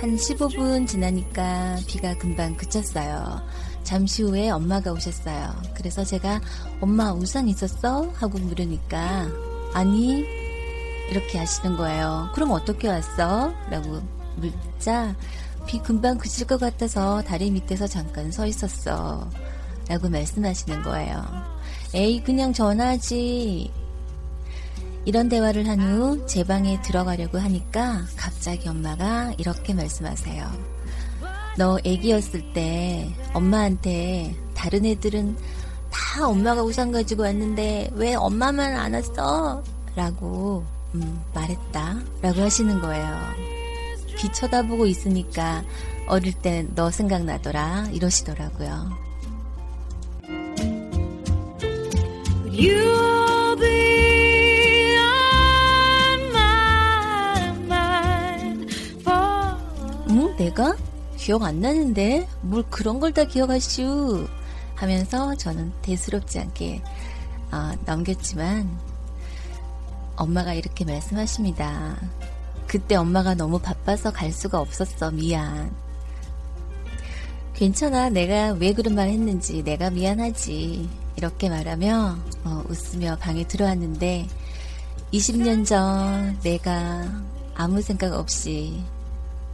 한 0.00 0.16
15분 0.16 0.86
지나니까 0.86 1.76
비가 1.86 2.16
금방 2.18 2.56
그쳤어요. 2.56 3.40
잠시 3.82 4.22
후에 4.22 4.50
엄마가 4.50 4.90
오셨어요. 4.92 5.54
그래서 5.74 6.02
제가 6.04 6.40
엄마 6.80 7.12
우산 7.12 7.48
있었어? 7.48 8.10
하고 8.14 8.38
물으니까 8.38 9.28
아니 9.74 10.24
이렇게 11.10 11.38
하시는 11.38 11.76
거예요. 11.76 12.30
그럼 12.34 12.50
어떻게 12.52 12.88
왔어? 12.88 13.52
라고 13.70 14.00
묻자 14.36 15.14
비 15.66 15.78
금방 15.80 16.18
그칠 16.18 16.46
것 16.46 16.58
같아서 16.58 17.22
다리 17.22 17.50
밑에서 17.50 17.86
잠깐 17.86 18.30
서 18.32 18.46
있었어. 18.46 19.28
라고 19.88 20.08
말씀하시는 20.08 20.82
거예요. 20.82 21.24
에이 21.94 22.22
그냥 22.22 22.52
전화하지. 22.52 23.70
이런 25.06 25.28
대화를 25.28 25.68
한 25.68 25.78
후 25.80 26.26
제 26.26 26.42
방에 26.44 26.80
들어가려고 26.80 27.38
하니까 27.38 28.04
갑자기 28.16 28.68
엄마가 28.68 29.34
이렇게 29.36 29.74
말씀하세요. 29.74 30.50
너 31.58 31.78
애기였을 31.84 32.52
때 32.54 33.14
엄마한테 33.34 34.34
다른 34.54 34.84
애들은 34.86 35.36
다 35.92 36.26
엄마가 36.26 36.62
우산 36.62 36.90
가지고 36.90 37.22
왔는데 37.24 37.90
왜 37.94 38.14
엄마만 38.14 38.74
안 38.74 38.94
왔어? 38.94 39.62
라고 39.94 40.64
음, 40.94 41.20
말했다. 41.34 41.98
라고 42.22 42.40
하시는 42.40 42.80
거예요. 42.80 43.20
비 44.16 44.30
쳐다보고 44.32 44.86
있으니까 44.86 45.64
어릴 46.06 46.32
땐 46.34 46.70
너 46.74 46.90
생각나더라. 46.90 47.88
이러시더라고요. 47.92 49.04
You'll 52.52 53.58
be 53.58 54.96
on 54.96 56.30
my 56.30 57.50
mind 57.66 58.74
for 59.02 59.56
응? 60.10 60.36
내가? 60.36 60.76
기억 61.16 61.42
안 61.42 61.60
나는데 61.60 62.28
뭘 62.42 62.62
그런 62.70 63.00
걸 63.00 63.12
다 63.12 63.24
기억하시오 63.24 64.26
하면서 64.76 65.34
저는 65.34 65.72
대수롭지 65.82 66.38
않게 66.40 66.82
어, 67.52 67.72
넘겼지만 67.86 68.68
엄마가 70.16 70.54
이렇게 70.54 70.84
말씀하십니다. 70.84 71.96
그때 72.66 72.96
엄마가 72.96 73.34
너무 73.34 73.58
바빠서 73.58 74.12
갈 74.12 74.32
수가 74.32 74.60
없었어. 74.60 75.10
미안. 75.10 75.70
괜찮아. 77.54 78.10
내가 78.10 78.52
왜 78.52 78.72
그런 78.72 78.94
말 78.94 79.08
했는지 79.08 79.62
내가 79.62 79.90
미안하지. 79.90 80.88
이렇게 81.16 81.48
말하며 81.48 82.16
어, 82.44 82.64
웃으며 82.68 83.16
방에 83.20 83.46
들어왔는데 83.46 84.26
20년 85.12 85.64
전 85.64 86.38
내가 86.42 87.08
아무 87.54 87.80
생각 87.80 88.12
없이 88.12 88.82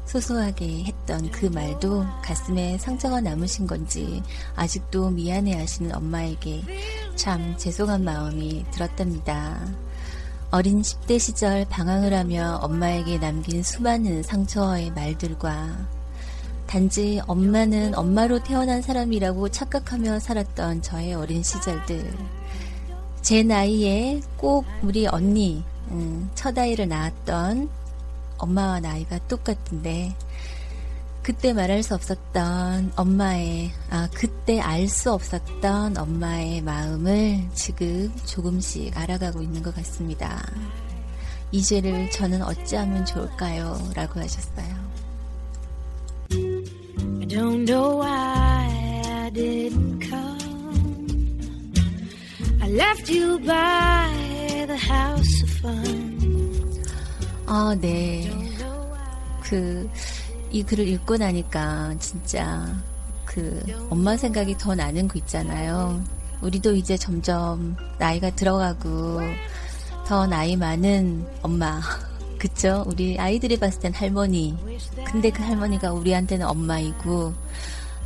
소소하게 0.07 0.85
했던 0.85 1.31
그 1.31 1.47
말도 1.47 2.05
가슴에 2.23 2.79
상처가 2.79 3.21
남으신 3.21 3.67
건지 3.67 4.23
아직도 4.57 5.11
미안해 5.11 5.55
하시는 5.55 5.95
엄마에게 5.95 6.63
참 7.15 7.55
죄송한 7.59 8.03
마음이 8.03 8.65
들었답니다. 8.73 9.61
어린 10.53 10.83
10대 10.83 11.17
시절 11.21 11.65
방황을 11.67 12.13
하며 12.13 12.59
엄마에게 12.63 13.19
남긴 13.19 13.63
수많은 13.63 14.25
상처의 14.25 14.91
말들과 14.91 15.69
단지 16.67 17.21
엄마는 17.29 17.95
엄마로 17.95 18.43
태어난 18.43 18.83
사람이라고 18.83 19.49
착각하며 19.49 20.19
살았던 20.19 20.83
저의 20.83 21.15
어린 21.15 21.45
시절들. 21.45 22.13
제 23.23 23.45
나이에 23.45 24.21
꼭 24.37 24.65
우리 24.83 25.07
언니, 25.07 25.63
음, 25.93 26.29
첫 26.35 26.59
아이를 26.59 26.89
낳았던 26.89 27.69
엄마와 28.39 28.81
나이가 28.81 29.19
똑같은데, 29.29 30.15
그때 31.23 31.53
말할 31.53 31.83
수 31.83 31.95
없었던 31.95 32.93
엄마의, 32.97 33.71
아, 33.91 34.09
그때 34.15 34.59
알 34.61 34.89
수 34.89 35.13
없었던 35.13 35.97
엄마의 35.97 36.63
마음을 36.63 37.47
지금 37.55 38.11
조금씩 38.25 38.97
알아가고 38.97 39.43
있는 39.43 39.63
것 39.63 39.75
같습니다. 39.77 40.43
이 41.53 41.63
죄를 41.63 42.11
저는 42.11 42.43
어찌하면 42.43 43.05
좋을까요? 43.05 43.77
라고 43.95 44.21
하셨어요. 44.21 44.91
I 46.33 47.27
don't 47.27 47.65
know 47.67 48.01
why 48.01 48.69
I 49.05 49.31
didn't 49.31 50.01
come. 50.01 51.41
I 52.63 52.71
left 52.71 53.13
you 53.13 53.39
by 53.41 54.67
the 54.67 54.79
house 54.79 55.43
of 55.43 55.51
fun. 55.59 56.73
아, 57.47 57.77
네. 57.81 58.31
그, 59.43 59.89
이 60.51 60.63
글을 60.63 60.87
읽고 60.89 61.17
나니까 61.17 61.95
진짜 62.01 62.75
그 63.25 63.63
엄마 63.89 64.17
생각이 64.17 64.59
더 64.59 64.75
나는 64.75 65.07
거 65.07 65.19
있잖아요. 65.21 66.03
우리도 66.43 66.75
이제 66.75 66.97
점점 66.97 67.77
나이가 67.99 68.31
들어가고 68.31 69.21
더 70.07 70.27
나이 70.27 70.57
많은 70.57 71.25
엄마. 71.43 71.81
그쵸? 72.37 72.83
우리 72.87 73.17
아이들이 73.19 73.59
봤을 73.59 73.81
땐 73.81 73.93
할머니. 73.95 74.57
근데 75.05 75.31
그 75.31 75.43
할머니가 75.43 75.93
우리한테는 75.93 76.47
엄마이고, 76.47 77.35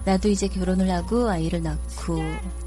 나도 0.04 0.28
이제 0.28 0.48
결혼을 0.48 0.90
하고 0.90 1.30
아이를 1.30 1.62
낳고, 1.62 2.20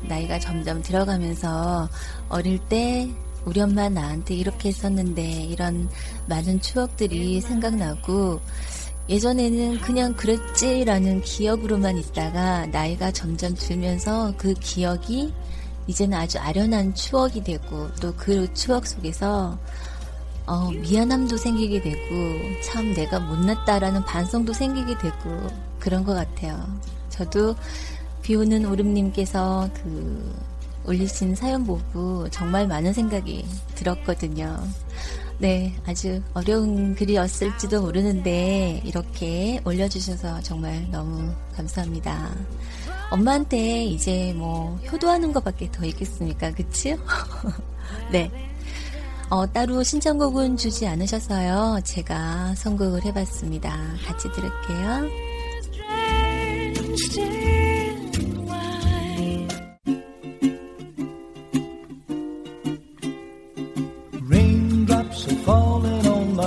나이가 0.07 0.39
점점 0.39 0.81
들어가면서 0.81 1.89
어릴 2.29 2.57
때 2.57 3.11
우리 3.43 3.59
엄마 3.59 3.89
나한테 3.89 4.33
이렇게 4.33 4.69
했었는데, 4.69 5.43
이런 5.43 5.89
많은 6.27 6.61
추억들이 6.61 7.41
생각나고, 7.41 8.39
예전에는 9.09 9.79
그냥 9.79 10.13
그랬지라는 10.13 11.21
기억으로만 11.21 11.97
있다가 11.97 12.65
나이가 12.67 13.11
점점 13.11 13.55
들면서 13.55 14.33
그 14.37 14.53
기억이 14.55 15.33
이제는 15.87 16.17
아주 16.17 16.37
아련한 16.39 16.93
추억이 16.93 17.43
되고 17.43 17.89
또 18.01 18.13
그 18.17 18.53
추억 18.53 18.85
속에서 18.85 19.57
어, 20.45 20.71
미안함도 20.71 21.37
생기게 21.37 21.81
되고 21.81 22.61
참 22.63 22.93
내가 22.93 23.19
못났다라는 23.19 24.03
반성도 24.05 24.53
생기게 24.53 24.97
되고 24.97 25.47
그런 25.79 26.03
것 26.03 26.13
같아요. 26.13 26.61
저도 27.09 27.55
비오는 28.21 28.65
오름님께서 28.65 29.69
그 29.73 30.35
올리신 30.85 31.35
사연 31.35 31.65
보고 31.65 32.29
정말 32.29 32.67
많은 32.67 32.93
생각이 32.93 33.45
들었거든요. 33.75 34.57
네, 35.39 35.75
아주 35.85 36.21
어려운 36.33 36.95
글이었을지도 36.95 37.81
모르는데 37.81 38.81
이렇게 38.83 39.61
올려주셔서 39.65 40.41
정말 40.41 40.87
너무 40.89 41.31
감사합니다. 41.55 42.35
엄마한테 43.11 43.85
이제 43.85 44.33
뭐 44.35 44.75
효도하는 44.91 45.31
것밖에 45.33 45.71
더 45.71 45.85
있겠습니까? 45.85 46.51
그치요? 46.51 46.97
네. 48.11 48.31
어, 49.29 49.45
따로 49.45 49.83
신청곡은 49.83 50.57
주지 50.57 50.87
않으셔서요. 50.87 51.81
제가 51.83 52.55
선곡을 52.55 53.05
해봤습니다. 53.05 53.77
같이 54.05 54.29
들을게요. 54.31 55.27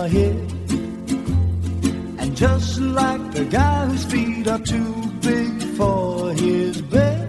My 0.01 0.09
head. 0.09 0.37
And 2.21 2.35
just 2.35 2.81
like 2.81 3.25
the 3.33 3.45
guy 3.45 3.87
whose 3.87 4.05
feet 4.13 4.47
are 4.49 4.65
too 4.75 4.95
big 5.21 5.53
for 5.79 6.33
his 6.33 6.81
bed, 6.81 7.29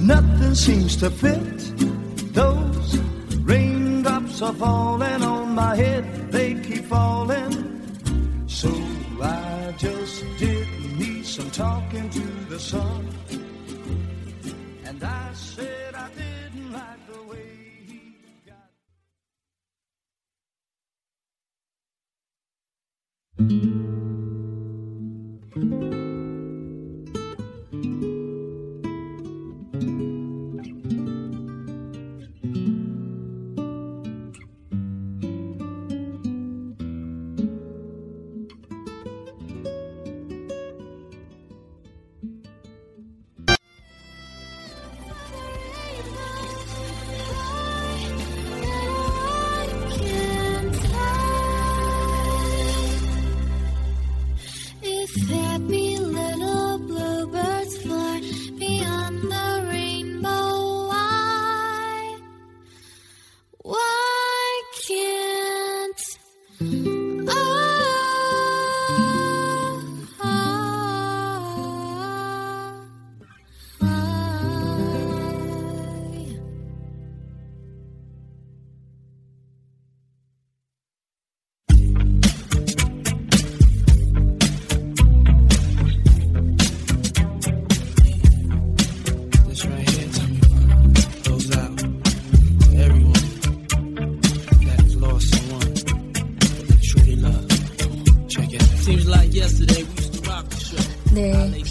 nothing 0.00 0.54
seems 0.54 0.96
to 0.96 1.08
fit. 1.22 1.58
Those 2.40 2.98
raindrops 3.50 4.42
are 4.42 4.56
falling 4.64 5.22
on 5.22 5.54
my 5.54 5.74
head, 5.76 6.04
they 6.30 6.50
keep 6.66 6.84
falling. 6.84 7.52
So 8.46 8.70
I 9.22 9.74
just 9.78 10.24
did 10.38 10.68
me 10.98 11.22
some 11.22 11.50
talking 11.50 12.10
to 12.10 12.26
the 12.52 12.60
sun. 12.60 13.00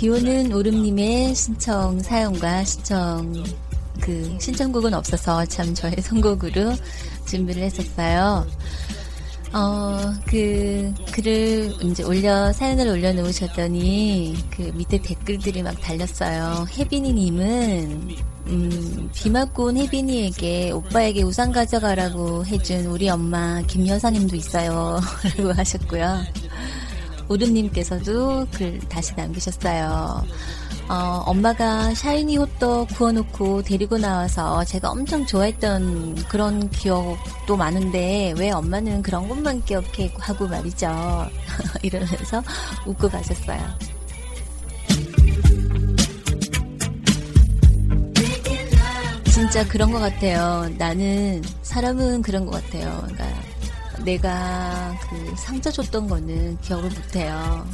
비오는 0.03 0.51
오름님의 0.51 1.33
신청 1.33 1.97
사연과 2.01 2.65
신청 2.65 3.41
그 4.01 4.35
신청곡은 4.37 4.93
없어서 4.93 5.45
참 5.45 5.73
저의 5.73 5.95
선곡으로 6.03 6.73
준비를 7.25 7.63
했었어요. 7.63 8.45
어, 9.53 10.13
그, 10.25 10.93
글을 11.13 11.75
이제 11.83 12.03
올려, 12.03 12.51
사연을 12.51 12.87
올려놓으셨더니, 12.87 14.35
그 14.49 14.63
밑에 14.73 14.97
댓글들이 14.97 15.61
막 15.63 15.79
달렸어요. 15.79 16.65
혜빈이님은, 16.77 18.15
음, 18.47 19.09
비 19.13 19.29
맞고 19.29 19.65
온 19.65 19.77
혜빈이에게 19.77 20.71
오빠에게 20.71 21.21
우산 21.21 21.53
가져가라고 21.53 22.45
해준 22.45 22.87
우리 22.87 23.07
엄마 23.07 23.61
김 23.67 23.87
여사님도 23.87 24.35
있어요. 24.35 24.99
라고 25.37 25.53
하셨고요. 25.53 26.23
오름님께서도 27.29 28.47
글 28.51 28.79
다시 28.89 29.13
남기셨어요. 29.15 30.23
어, 30.89 31.23
엄마가 31.25 31.93
샤이니 31.93 32.37
호떡 32.37 32.89
구워놓고 32.89 33.63
데리고 33.63 33.97
나와서 33.97 34.63
제가 34.65 34.89
엄청 34.89 35.25
좋아했던 35.25 36.15
그런 36.27 36.69
기억도 36.69 37.55
많은데 37.55 38.33
왜 38.37 38.51
엄마는 38.51 39.01
그런 39.01 39.27
것만 39.27 39.63
기억해 39.63 40.13
하고 40.19 40.47
말이죠. 40.47 40.87
이러면서 41.81 42.43
웃고 42.85 43.09
가셨어요. 43.09 43.61
진짜 49.31 49.67
그런 49.67 49.91
것 49.91 49.99
같아요. 49.99 50.69
나는 50.77 51.41
사람은 51.63 52.21
그런 52.21 52.45
것 52.45 52.51
같아요. 52.51 53.01
그러니까 53.07 53.42
내가 54.03 54.95
그 55.09 55.33
상처 55.37 55.71
줬던 55.71 56.07
거는 56.07 56.59
기억을 56.61 56.89
못해요. 56.89 57.65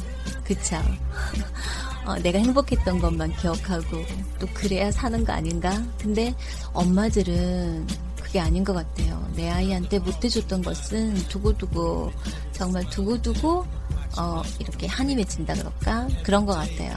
그쵸? 0.44 0.76
어, 2.06 2.14
내가 2.16 2.38
행복했던 2.38 2.98
것만 2.98 3.36
기억하고 3.36 4.04
또 4.38 4.46
그래야 4.54 4.90
사는 4.90 5.24
거 5.24 5.32
아닌가? 5.32 5.82
근데 5.98 6.34
엄마들은 6.72 7.86
그게 8.22 8.40
아닌 8.40 8.64
것 8.64 8.72
같아요. 8.72 9.28
내 9.34 9.50
아이한테 9.50 9.98
못해줬던 9.98 10.62
것은 10.62 11.14
두고두고 11.28 12.12
정말 12.52 12.88
두고두고 12.90 13.66
어, 14.18 14.42
이렇게 14.58 14.86
한이 14.86 15.14
맺힌다 15.14 15.54
그럴까? 15.54 16.08
그런 16.22 16.46
것 16.46 16.54
같아요. 16.54 16.96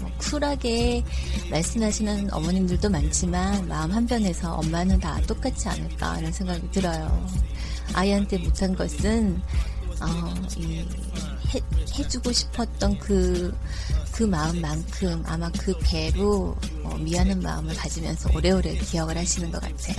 뭐 0.00 0.10
쿨하게 0.18 1.04
말씀하시는 1.50 2.32
어머님들도 2.32 2.88
많지만 2.90 3.68
마음 3.68 3.92
한편에서 3.92 4.54
엄마는 4.54 5.00
다 5.00 5.20
똑같지 5.26 5.68
않을까 5.68 6.18
이런 6.18 6.32
생각이 6.32 6.70
들어요. 6.70 7.26
아이한테 7.92 8.38
못한 8.38 8.74
것은 8.74 9.40
어, 10.00 10.34
이 10.56 10.84
해, 11.54 11.60
해주고 11.98 12.32
싶었던 12.32 12.98
그, 12.98 13.56
그 14.12 14.24
마음만큼 14.24 15.22
아마 15.26 15.50
그 15.52 15.76
배로 15.80 16.56
어, 16.82 16.96
미안한 16.98 17.40
마음을 17.40 17.74
가지면서 17.74 18.30
오래오래 18.34 18.74
기억을 18.76 19.16
하시는 19.16 19.50
것 19.50 19.60
같아요. 19.60 19.96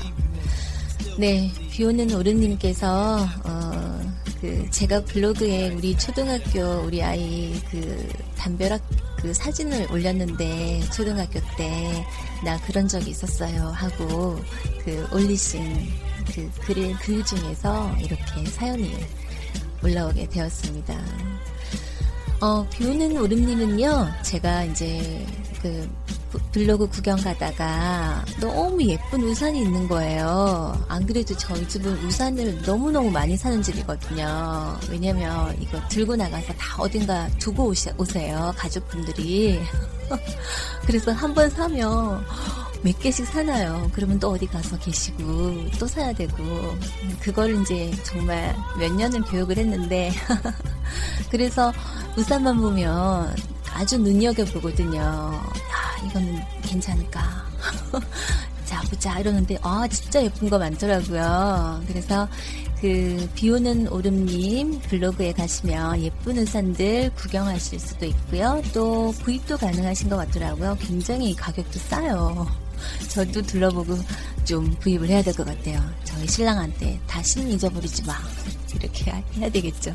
네, 1.18 1.50
비오는 1.72 2.14
오르님께서, 2.14 3.26
어, 3.46 4.14
그, 4.42 4.70
제가 4.70 5.02
블로그에 5.06 5.70
우리 5.70 5.98
초등학교 5.98 6.82
우리 6.86 7.02
아이 7.02 7.54
그 7.72 8.10
담벼락 8.38 8.82
그 9.22 9.34
사진을 9.34 9.90
올렸는데, 9.92 10.82
초등학교 10.94 11.40
때, 11.56 12.06
나 12.44 12.60
그런 12.62 12.86
적이 12.88 13.12
있었어요. 13.12 13.70
하고, 13.70 14.38
그 14.84 15.08
올리신 15.14 15.88
그 16.34 16.50
글, 16.62 16.94
글 17.00 17.24
중에서 17.26 17.96
이렇게 18.00 18.46
사연이 18.50 18.94
올라오게 19.84 20.28
되었습니다. 20.30 20.96
어, 22.42 22.68
비 22.70 22.86
오는 22.86 23.16
오름님은요, 23.18 24.08
제가 24.24 24.66
이제 24.66 25.26
그 25.62 25.90
블로그 26.52 26.88
구경 26.90 27.16
가다가 27.18 28.24
너무 28.42 28.84
예쁜 28.84 29.24
우산이 29.24 29.62
있는 29.62 29.88
거예요. 29.88 30.78
안 30.90 31.06
그래도 31.06 31.36
저희 31.38 31.66
집은 31.68 31.94
우산을 32.06 32.62
너무너무 32.64 33.10
많이 33.10 33.38
사는 33.38 33.62
집이거든요. 33.62 34.78
왜냐면 34.90 35.56
이거 35.62 35.80
들고 35.88 36.16
나가서 36.18 36.54
다 36.54 36.76
어딘가 36.82 37.30
두고 37.40 37.74
오세요. 37.98 38.54
가족분들이. 38.58 39.62
그래서 40.86 41.12
한 41.14 41.34
번 41.34 41.50
사면 41.50 42.24
몇 42.86 43.00
개씩 43.00 43.26
사나요? 43.26 43.90
그러면 43.94 44.20
또 44.20 44.30
어디 44.30 44.46
가서 44.46 44.78
계시고 44.78 45.72
또 45.80 45.88
사야 45.88 46.14
되고 46.14 46.38
그걸 47.20 47.60
이제 47.60 47.92
정말 48.04 48.56
몇 48.78 48.94
년을 48.94 49.24
교육을 49.24 49.58
했는데 49.58 50.12
그래서 51.32 51.74
우산만 52.16 52.62
보면 52.62 53.36
아주 53.74 53.98
눈여겨 53.98 54.46
보거든요. 54.46 55.00
야 55.00 56.06
이거는 56.06 56.40
괜찮을까? 56.62 57.22
자 58.66 58.82
보자 58.82 59.18
이러는데 59.18 59.58
아 59.64 59.88
진짜 59.88 60.24
예쁜 60.24 60.48
거 60.48 60.60
많더라고요. 60.60 61.84
그래서 61.88 62.28
그 62.80 63.28
비오는 63.34 63.88
오름님 63.88 64.82
블로그에 64.82 65.34
가시면 65.34 66.04
예쁜 66.04 66.38
우산들 66.38 67.16
구경하실 67.16 67.80
수도 67.80 68.06
있고요. 68.06 68.62
또 68.76 69.12
구입도 69.24 69.58
가능하신 69.58 70.08
것 70.08 70.18
같더라고요. 70.18 70.78
굉장히 70.80 71.36
가격도 71.36 71.80
싸요. 71.80 72.65
저도 73.10 73.42
둘러보고 73.42 73.98
좀 74.44 74.74
구입을 74.76 75.08
해야 75.10 75.22
될 75.22 75.34
것 75.34 75.46
같아요. 75.46 75.82
저희 76.04 76.28
신랑한테 76.28 77.00
다시는 77.08 77.52
잊어버리지 77.52 78.04
마. 78.04 78.14
이렇게 78.76 79.12
해야 79.38 79.50
되겠죠. 79.50 79.94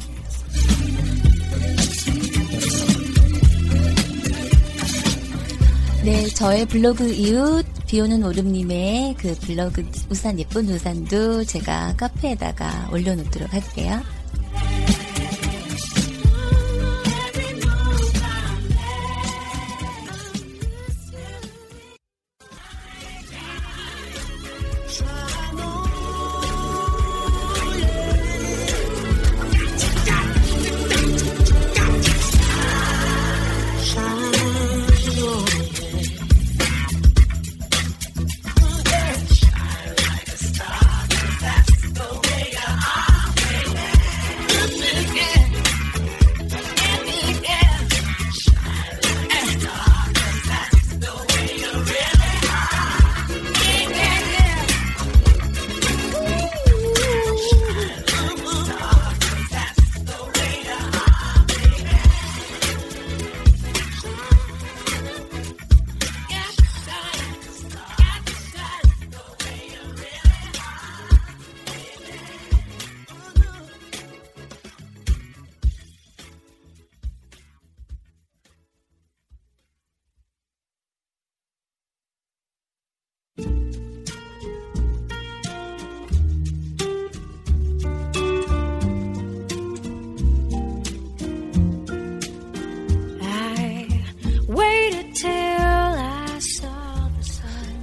네, 6.05 6.27
저의 6.29 6.65
블로그 6.67 7.13
이웃 7.13 7.65
비오는 7.87 8.25
오름님의 8.25 9.17
그 9.19 9.35
블로그 9.41 9.85
우산 10.09 10.39
예쁜 10.39 10.67
우산도 10.69 11.45
제가 11.45 11.95
카페에다가 11.97 12.89
올려놓도록 12.93 13.53
할게요. 13.53 14.01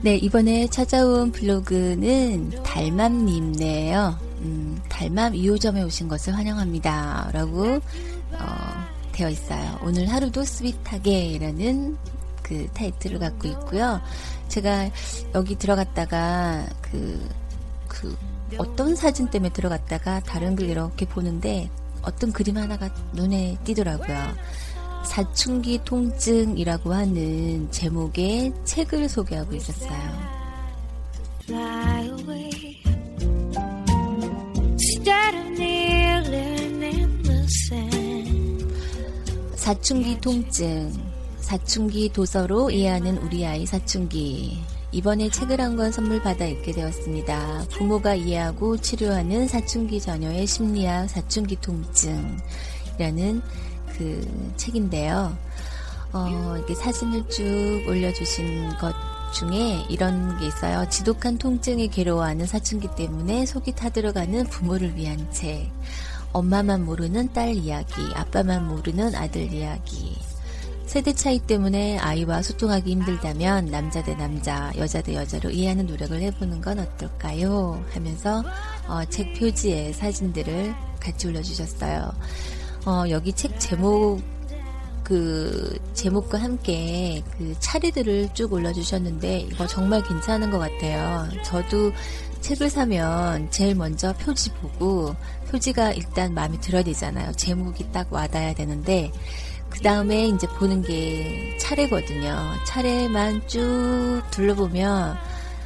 네, 0.07 0.15
이번에 0.15 0.67
찾아온 0.67 1.33
블로그는 1.33 2.63
달맘님네요. 2.63 4.17
음, 4.39 4.81
달맘 4.87 5.33
2호점에 5.33 5.85
오신 5.85 6.07
것을 6.07 6.33
환영합니다. 6.33 7.31
라고, 7.33 7.65
어, 7.75 8.85
되어 9.11 9.29
있어요. 9.29 9.77
오늘 9.83 10.07
하루도 10.07 10.45
스윗하게 10.45 11.39
라는 11.41 11.97
그 12.41 12.69
타이틀을 12.73 13.19
갖고 13.19 13.49
있고요. 13.49 13.99
제가 14.47 14.89
여기 15.35 15.57
들어갔다가 15.57 16.65
그, 16.81 17.29
그, 17.89 18.15
어떤 18.57 18.95
사진 18.95 19.29
때문에 19.29 19.51
들어갔다가 19.51 20.21
다른 20.21 20.55
글 20.55 20.69
이렇게 20.69 21.05
보는데 21.05 21.69
어떤 22.01 22.31
그림 22.31 22.55
하나가 22.55 22.89
눈에 23.11 23.57
띄더라고요. 23.65 24.35
사춘기 25.07 25.79
통증이라고 25.83 26.93
하는 26.93 27.71
제목의 27.71 28.53
책을 28.65 29.09
소개하고 29.09 29.55
있었어요. 29.55 30.37
사춘기 39.55 40.19
통증, 40.21 40.93
사춘기 41.39 42.09
도서로 42.09 42.69
이해하는 42.69 43.17
우리 43.17 43.45
아이 43.45 43.65
사춘기. 43.65 44.57
이번에 44.91 45.29
책을 45.29 45.59
한 45.59 45.75
권 45.75 45.91
선물 45.91 46.21
받아 46.21 46.45
읽게 46.45 46.71
되었습니다. 46.71 47.65
부모가 47.71 48.15
이해하고 48.15 48.77
치료하는 48.77 49.47
사춘기 49.47 49.99
자녀의 49.99 50.47
심리학 50.47 51.09
사춘기 51.09 51.57
통증이라는 51.57 53.41
그 53.97 54.53
책인데요. 54.57 55.35
어, 56.13 56.53
이렇게 56.57 56.75
사진을 56.75 57.29
쭉 57.29 57.83
올려주신 57.87 58.77
것 58.77 58.95
중에 59.33 59.85
이런 59.89 60.37
게 60.39 60.47
있어요. 60.47 60.87
지독한 60.89 61.37
통증에 61.37 61.87
괴로워하는 61.87 62.45
사춘기 62.45 62.87
때문에 62.95 63.45
속이 63.45 63.73
타들어가는 63.73 64.45
부모를 64.45 64.95
위한 64.95 65.27
책. 65.31 65.69
엄마만 66.33 66.85
모르는 66.85 67.33
딸 67.33 67.53
이야기, 67.53 67.93
아빠만 68.13 68.67
모르는 68.67 69.15
아들 69.15 69.51
이야기. 69.51 70.17
세대 70.85 71.11
차이 71.13 71.39
때문에 71.39 71.97
아이와 71.97 72.41
소통하기 72.41 72.89
힘들다면 72.89 73.65
남자 73.65 74.01
대 74.01 74.15
남자, 74.15 74.71
여자 74.77 75.01
대 75.01 75.15
여자로 75.15 75.49
이해하는 75.49 75.85
노력을 75.85 76.19
해보는 76.19 76.61
건 76.61 76.79
어떨까요? 76.79 77.83
하면서 77.91 78.43
어, 78.87 79.03
책 79.09 79.33
표지에 79.33 79.91
사진들을 79.91 80.73
같이 81.01 81.27
올려주셨어요. 81.27 82.13
어, 82.85 83.03
여기 83.09 83.33
책 83.33 83.59
제목 83.59 84.21
그 85.03 85.77
제목과 85.93 86.37
함께 86.37 87.23
그 87.37 87.55
차례들을 87.59 88.33
쭉 88.33 88.51
올려주셨는데 88.51 89.39
이거 89.51 89.65
정말 89.67 90.03
괜찮은 90.03 90.51
것 90.51 90.59
같아요. 90.59 91.27
저도 91.43 91.91
책을 92.41 92.69
사면 92.69 93.49
제일 93.51 93.75
먼저 93.75 94.13
표지 94.13 94.51
보고 94.51 95.15
표지가 95.49 95.93
일단 95.93 96.33
마음에 96.33 96.59
들어야 96.59 96.83
되잖아요. 96.83 97.31
제목이 97.33 97.89
딱 97.91 98.11
와닿아야 98.11 98.53
되는데 98.53 99.11
그 99.69 99.79
다음에 99.81 100.27
이제 100.27 100.45
보는 100.47 100.81
게 100.81 101.57
차례거든요. 101.59 102.53
차례만 102.65 103.47
쭉 103.47 104.21
둘러보면 104.31 105.17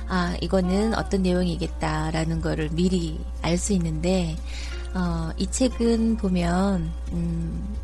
아 0.08 0.36
이거는 0.42 0.94
어떤 0.96 1.24
내용이겠다라는 1.24 2.42
거를 2.42 2.70
미리 2.74 3.20
알 3.42 3.58
수 3.58 3.74
있는데 3.74 4.36
어, 4.94 5.32
이 5.38 5.48
책은 5.48 6.18
보면 6.18 6.92
음, 7.14 7.78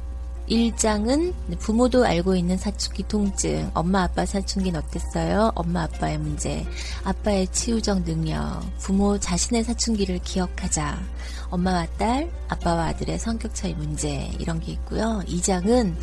1장은 0.49 1.34
부모도 1.60 2.05
알고 2.05 2.36
있는 2.36 2.58
사춘기 2.58 3.03
통증, 3.03 3.70
엄마 3.74 4.03
아빠 4.03 4.26
사춘기는 4.26 4.80
어땠어요? 4.80 5.51
엄마 5.55 5.84
아빠의 5.84 6.18
문제, 6.18 6.66
아빠의 7.03 7.47
치유적 7.51 8.03
능력, 8.03 8.62
부모 8.80 9.20
자신의 9.20 9.66
사춘기를 9.66 10.20
기억하자, 10.20 10.97
엄마와 11.49 11.86
딸, 11.97 12.32
아빠와 12.47 12.88
아들의 12.88 13.20
성격 13.20 13.53
차이 13.53 13.74
문제 13.74 14.32
이런 14.39 14.60
게 14.60 14.74
있고요. 14.74 15.22
2장은 15.28 15.95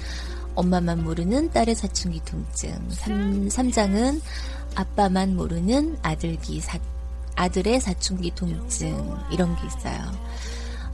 엄마만 0.54 1.02
모르는 1.02 1.50
딸의 1.50 1.74
사춘기 1.74 2.20
통증, 2.24 2.70
3, 2.90 3.48
3장은 3.48 4.20
아빠만 4.74 5.36
모르는 5.36 5.98
아들기 6.02 6.60
사, 6.60 6.78
아들의 7.36 7.80
사춘기 7.80 8.30
통증 8.34 9.16
이런 9.30 9.56
게 9.56 9.66
있어요. 9.66 10.00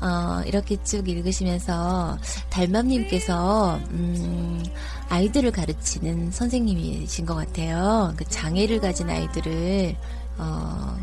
어, 0.01 0.43
이렇게 0.47 0.83
쭉 0.83 1.09
읽으시면서 1.09 2.19
달맘님께서 2.49 3.77
음, 3.91 4.63
아이들을 5.09 5.51
가르치는 5.51 6.31
선생님이신 6.31 7.27
것 7.27 7.35
같아요. 7.35 8.13
그 8.17 8.25
장애를 8.25 8.81
가진 8.81 9.11
아이들을 9.11 9.95
어, 10.39 10.97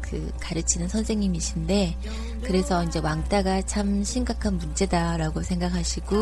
그 0.00 0.32
가르치는 0.40 0.88
선생님이신데 0.88 1.96
그래서 2.42 2.82
이제 2.84 2.98
왕따가 3.00 3.62
참 3.62 4.02
심각한 4.04 4.56
문제다라고 4.58 5.42
생각하시고 5.42 6.16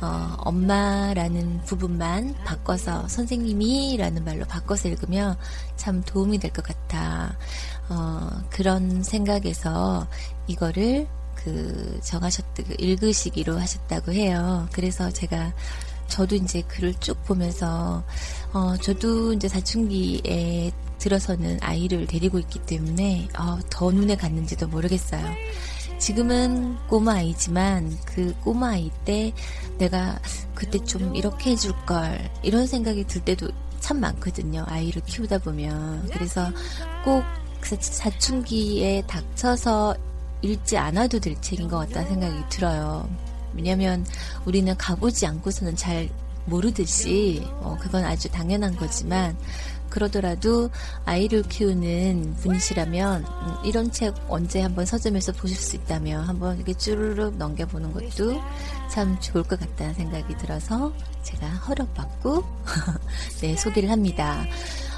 어, 0.00 0.36
엄마라는 0.38 1.62
부분만 1.64 2.34
바꿔서 2.44 3.06
선생님이라는 3.08 4.24
말로 4.24 4.44
바꿔서 4.44 4.88
읽으면 4.88 5.36
참 5.76 6.02
도움이 6.02 6.38
될 6.38 6.50
것 6.52 6.64
같아. 6.64 7.36
어, 7.88 8.30
그런 8.50 9.02
생각에서 9.02 10.06
이거를 10.46 11.06
그 11.44 12.00
정하셨다, 12.02 12.62
그 12.64 12.74
읽으시기로 12.78 13.58
하셨다고 13.58 14.12
해요. 14.12 14.66
그래서 14.72 15.10
제가 15.10 15.52
저도 16.08 16.36
이제 16.36 16.62
글을 16.62 16.94
쭉 17.00 17.22
보면서 17.24 18.02
어, 18.52 18.76
저도 18.78 19.34
이제 19.34 19.48
사춘기에 19.48 20.72
들어서는 20.98 21.58
아이를 21.60 22.06
데리고 22.06 22.38
있기 22.38 22.60
때문에 22.60 23.28
어, 23.38 23.58
더 23.68 23.90
눈에 23.90 24.16
갔는지도 24.16 24.68
모르겠어요. 24.68 25.22
지금은 25.98 26.76
꼬마 26.88 27.14
아이지만 27.14 27.96
그 28.04 28.34
꼬마 28.40 28.70
아이 28.70 28.90
때 29.04 29.32
내가 29.78 30.18
그때 30.54 30.78
좀 30.78 31.14
이렇게 31.14 31.50
해줄 31.50 31.72
걸 31.86 32.30
이런 32.42 32.66
생각이 32.66 33.04
들 33.04 33.22
때도 33.24 33.48
참 33.80 34.00
많거든요. 34.00 34.64
아이를 34.66 35.02
키우다 35.04 35.38
보면 35.38 36.08
그래서 36.10 36.50
꼭 37.04 37.22
사춘기에 37.80 39.02
닥쳐서 39.06 39.94
읽지 40.44 40.76
않아도 40.76 41.18
될 41.18 41.40
책인 41.40 41.68
것 41.68 41.78
같다는 41.78 42.08
생각이 42.08 42.48
들어요. 42.50 43.08
왜냐면 43.54 44.04
우리는 44.44 44.76
가보지 44.76 45.26
않고서는 45.26 45.76
잘 45.76 46.08
모르듯이 46.46 47.42
어, 47.60 47.76
그건 47.80 48.04
아주 48.04 48.28
당연한 48.28 48.76
거지만 48.76 49.36
그러더라도 49.88 50.70
아이를 51.04 51.42
키우는 51.44 52.34
분이시라면 52.40 53.24
음, 53.24 53.54
이런 53.64 53.90
책 53.92 54.12
언제 54.28 54.60
한번 54.60 54.84
서점에서 54.84 55.32
보실 55.32 55.56
수 55.56 55.76
있다면 55.76 56.24
한번 56.24 56.56
이렇게 56.56 56.74
쭈르륵 56.74 57.36
넘겨보는 57.36 57.92
것도 57.92 58.42
참 58.90 59.18
좋을 59.20 59.44
것 59.44 59.58
같다는 59.60 59.94
생각이 59.94 60.36
들어서 60.36 60.92
제가 61.22 61.46
허락받고 61.46 62.44
네 63.40 63.56
소개를 63.56 63.90
합니다. 63.90 64.44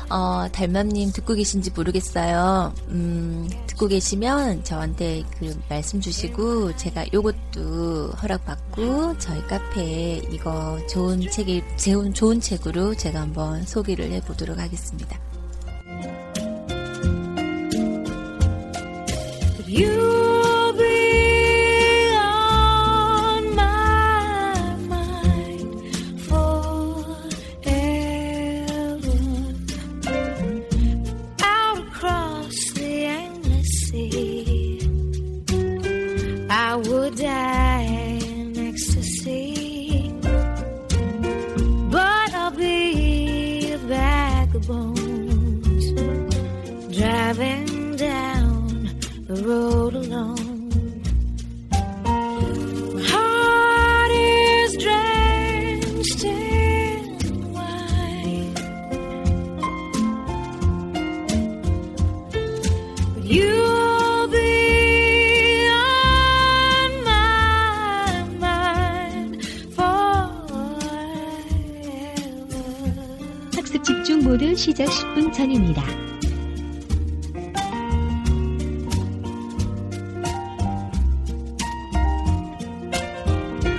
어, 0.09 0.47
달맘님 0.53 1.13
듣고 1.13 1.35
계신지 1.35 1.71
모르겠어요. 1.71 2.73
음, 2.89 3.49
듣고 3.67 3.89
계시면 3.89 4.65
저한테 4.65 5.25
그 5.39 5.59
말씀 5.69 6.01
주시고 6.01 6.77
제가 6.77 7.07
요것도 7.13 8.13
허락받고 8.23 9.19
저희 9.19 9.41
카페에 9.47 10.23
이거 10.31 10.79
좋은 10.89 11.21
책이 11.29 11.63
좋은 11.77 12.15
좋은 12.15 12.41
책으로 12.41 12.95
제가 12.95 13.21
한번 13.21 13.65
소개를 13.65 14.13
해보도록 14.13 14.59
하겠습니다. 14.59 15.19
You'll 19.69 20.46
시작 74.77 74.91
10분 74.91 75.33
전입니다. 75.33 75.83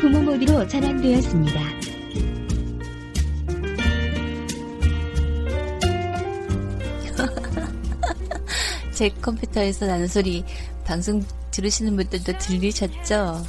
부모 0.01 0.23
모드로 0.23 0.67
전환되었습니다. 0.67 1.61
제 8.91 9.09
컴퓨터에서 9.21 9.85
나는 9.85 10.07
소리 10.07 10.43
방송 10.83 11.23
들으시는 11.51 11.95
분들도 11.95 12.39
들리셨죠? 12.39 13.45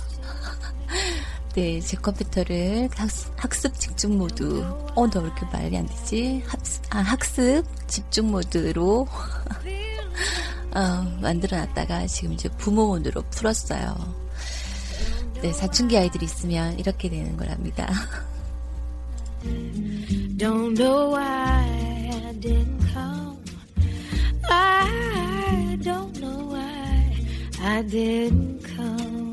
네, 1.57 1.81
제 1.81 1.97
컴퓨터를 1.97 2.91
학습, 2.95 3.33
학습 3.43 3.81
집중 3.81 4.19
모드. 4.19 4.63
어, 4.95 5.07
너왜 5.07 5.29
이렇게 5.29 5.47
말이 5.51 5.79
안 5.79 5.87
되지? 5.87 6.43
학습, 6.47 6.78
아, 6.91 6.99
학습 7.01 7.65
집중 7.87 8.31
모드로 8.31 9.07
어, 10.75 11.19
만들어 11.21 11.59
놨다가 11.59 12.07
지금 12.07 12.33
이제 12.33 12.49
부모 12.57 12.87
모드로 12.89 13.23
풀었어요. 13.31 13.97
네, 15.43 15.53
사춘기 15.53 15.97
아이들이 15.97 16.25
있으면 16.25 16.79
이렇게 16.79 17.09
되는 17.09 17.37
거랍니다. 17.37 17.89
Don't 20.37 20.77
know 20.77 21.15
why 21.15 21.21
I 21.21 22.33
didn't 22.41 22.81
come. 22.93 23.39
I 24.51 25.79
don't 25.83 26.19
know 26.19 26.55
why 26.55 27.17
I 27.61 27.83
didn't 27.83 28.65
come. 28.65 29.28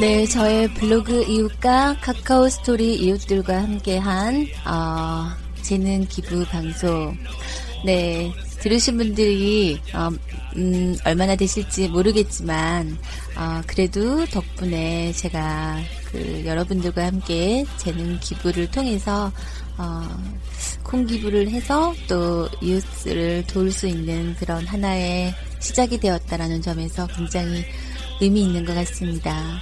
네, 0.00 0.26
저의 0.26 0.68
블로그 0.74 1.22
이웃과 1.22 1.98
카카오 2.00 2.48
스토리 2.48 2.96
이웃들과 2.96 3.62
함께한 3.62 4.46
어, 4.66 5.28
재능 5.62 6.04
기부 6.06 6.44
방송. 6.46 7.16
네, 7.84 8.32
들으신 8.58 8.96
분들이 8.96 9.80
어, 9.94 10.08
음, 10.56 10.96
얼마나 11.04 11.36
되실지 11.36 11.88
모르겠지만 11.88 12.98
어, 13.36 13.62
그래도 13.68 14.26
덕분에 14.26 15.12
제가 15.12 15.78
그 16.10 16.42
여러분들과 16.44 17.06
함께 17.06 17.64
재능 17.76 18.18
기부를 18.20 18.70
통해서 18.72 19.30
어, 19.78 20.02
콩 20.82 21.06
기부를 21.06 21.48
해서 21.50 21.94
또 22.08 22.48
이웃을 22.60 23.44
도울 23.46 23.70
수 23.70 23.86
있는 23.86 24.34
그런 24.36 24.66
하나의 24.66 25.34
시작이 25.60 25.98
되었다라는 26.00 26.62
점에서 26.62 27.06
굉장히 27.06 27.64
의미 28.20 28.42
있는 28.42 28.64
것 28.64 28.74
같습니다. 28.74 29.58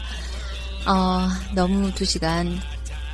어, 0.86 1.28
너무 1.54 1.92
두 1.94 2.04
시간 2.04 2.58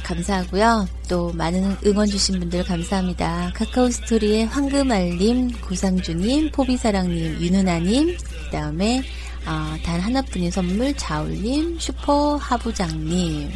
감사하고요. 0.02 0.88
또 1.08 1.32
많은 1.32 1.76
응원 1.84 2.06
주신 2.08 2.38
분들 2.40 2.64
감사합니다. 2.64 3.52
카카오 3.54 3.90
스토리의 3.90 4.46
황금알님, 4.46 5.60
고상주님, 5.60 6.50
포비사랑님, 6.52 7.40
윤은아님, 7.40 8.16
그 8.16 8.50
다음에 8.50 9.02
어, 9.46 9.76
단 9.82 10.00
하나뿐인 10.00 10.50
선물 10.50 10.94
자울님, 10.94 11.78
슈퍼 11.78 12.36
하부장님, 12.36 13.50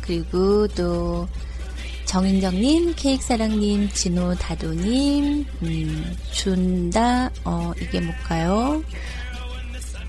그리고 0.00 0.66
또 0.68 1.26
정인정님, 2.04 2.94
케이크사랑님, 2.94 3.88
진호 3.90 4.34
다도님, 4.34 5.46
음, 5.62 6.16
준다, 6.32 7.30
어, 7.44 7.72
이게 7.80 8.00
뭘까요? 8.00 8.82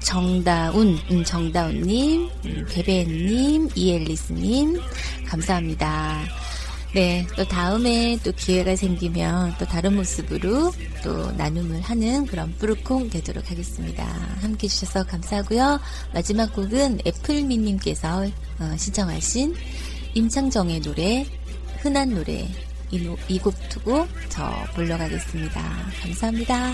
정다운, 0.04 1.00
음, 1.12 1.24
정다운님, 1.24 2.30
음, 2.46 2.66
개배님, 2.70 3.70
이엘리스님, 3.76 4.80
감사합니다. 5.28 6.22
네, 6.94 7.26
또 7.36 7.44
다음에 7.44 8.20
또 8.24 8.32
기회가 8.34 8.76
생기면 8.76 9.56
또 9.58 9.66
다른 9.66 9.96
모습으로 9.96 10.72
또 11.04 11.32
나눔을 11.32 11.82
하는 11.82 12.26
그런 12.28 12.54
뿌르콩 12.60 13.10
되도록 13.10 13.50
하겠습니다. 13.50 14.04
함께 14.42 14.66
해주셔서 14.68 15.06
감사하고요. 15.06 15.80
마지막 16.14 16.54
곡은 16.54 17.00
애플미님께서 17.08 18.28
어, 18.60 18.76
신청하신 18.78 19.56
임창정의 20.14 20.82
노래, 20.82 21.26
흔한 21.80 22.14
노래, 22.14 22.48
이 22.92 23.40
곡 23.40 23.56
두고 23.70 24.08
저 24.30 24.54
물러가겠습니다. 24.76 25.62
감사합니다. 26.04 26.74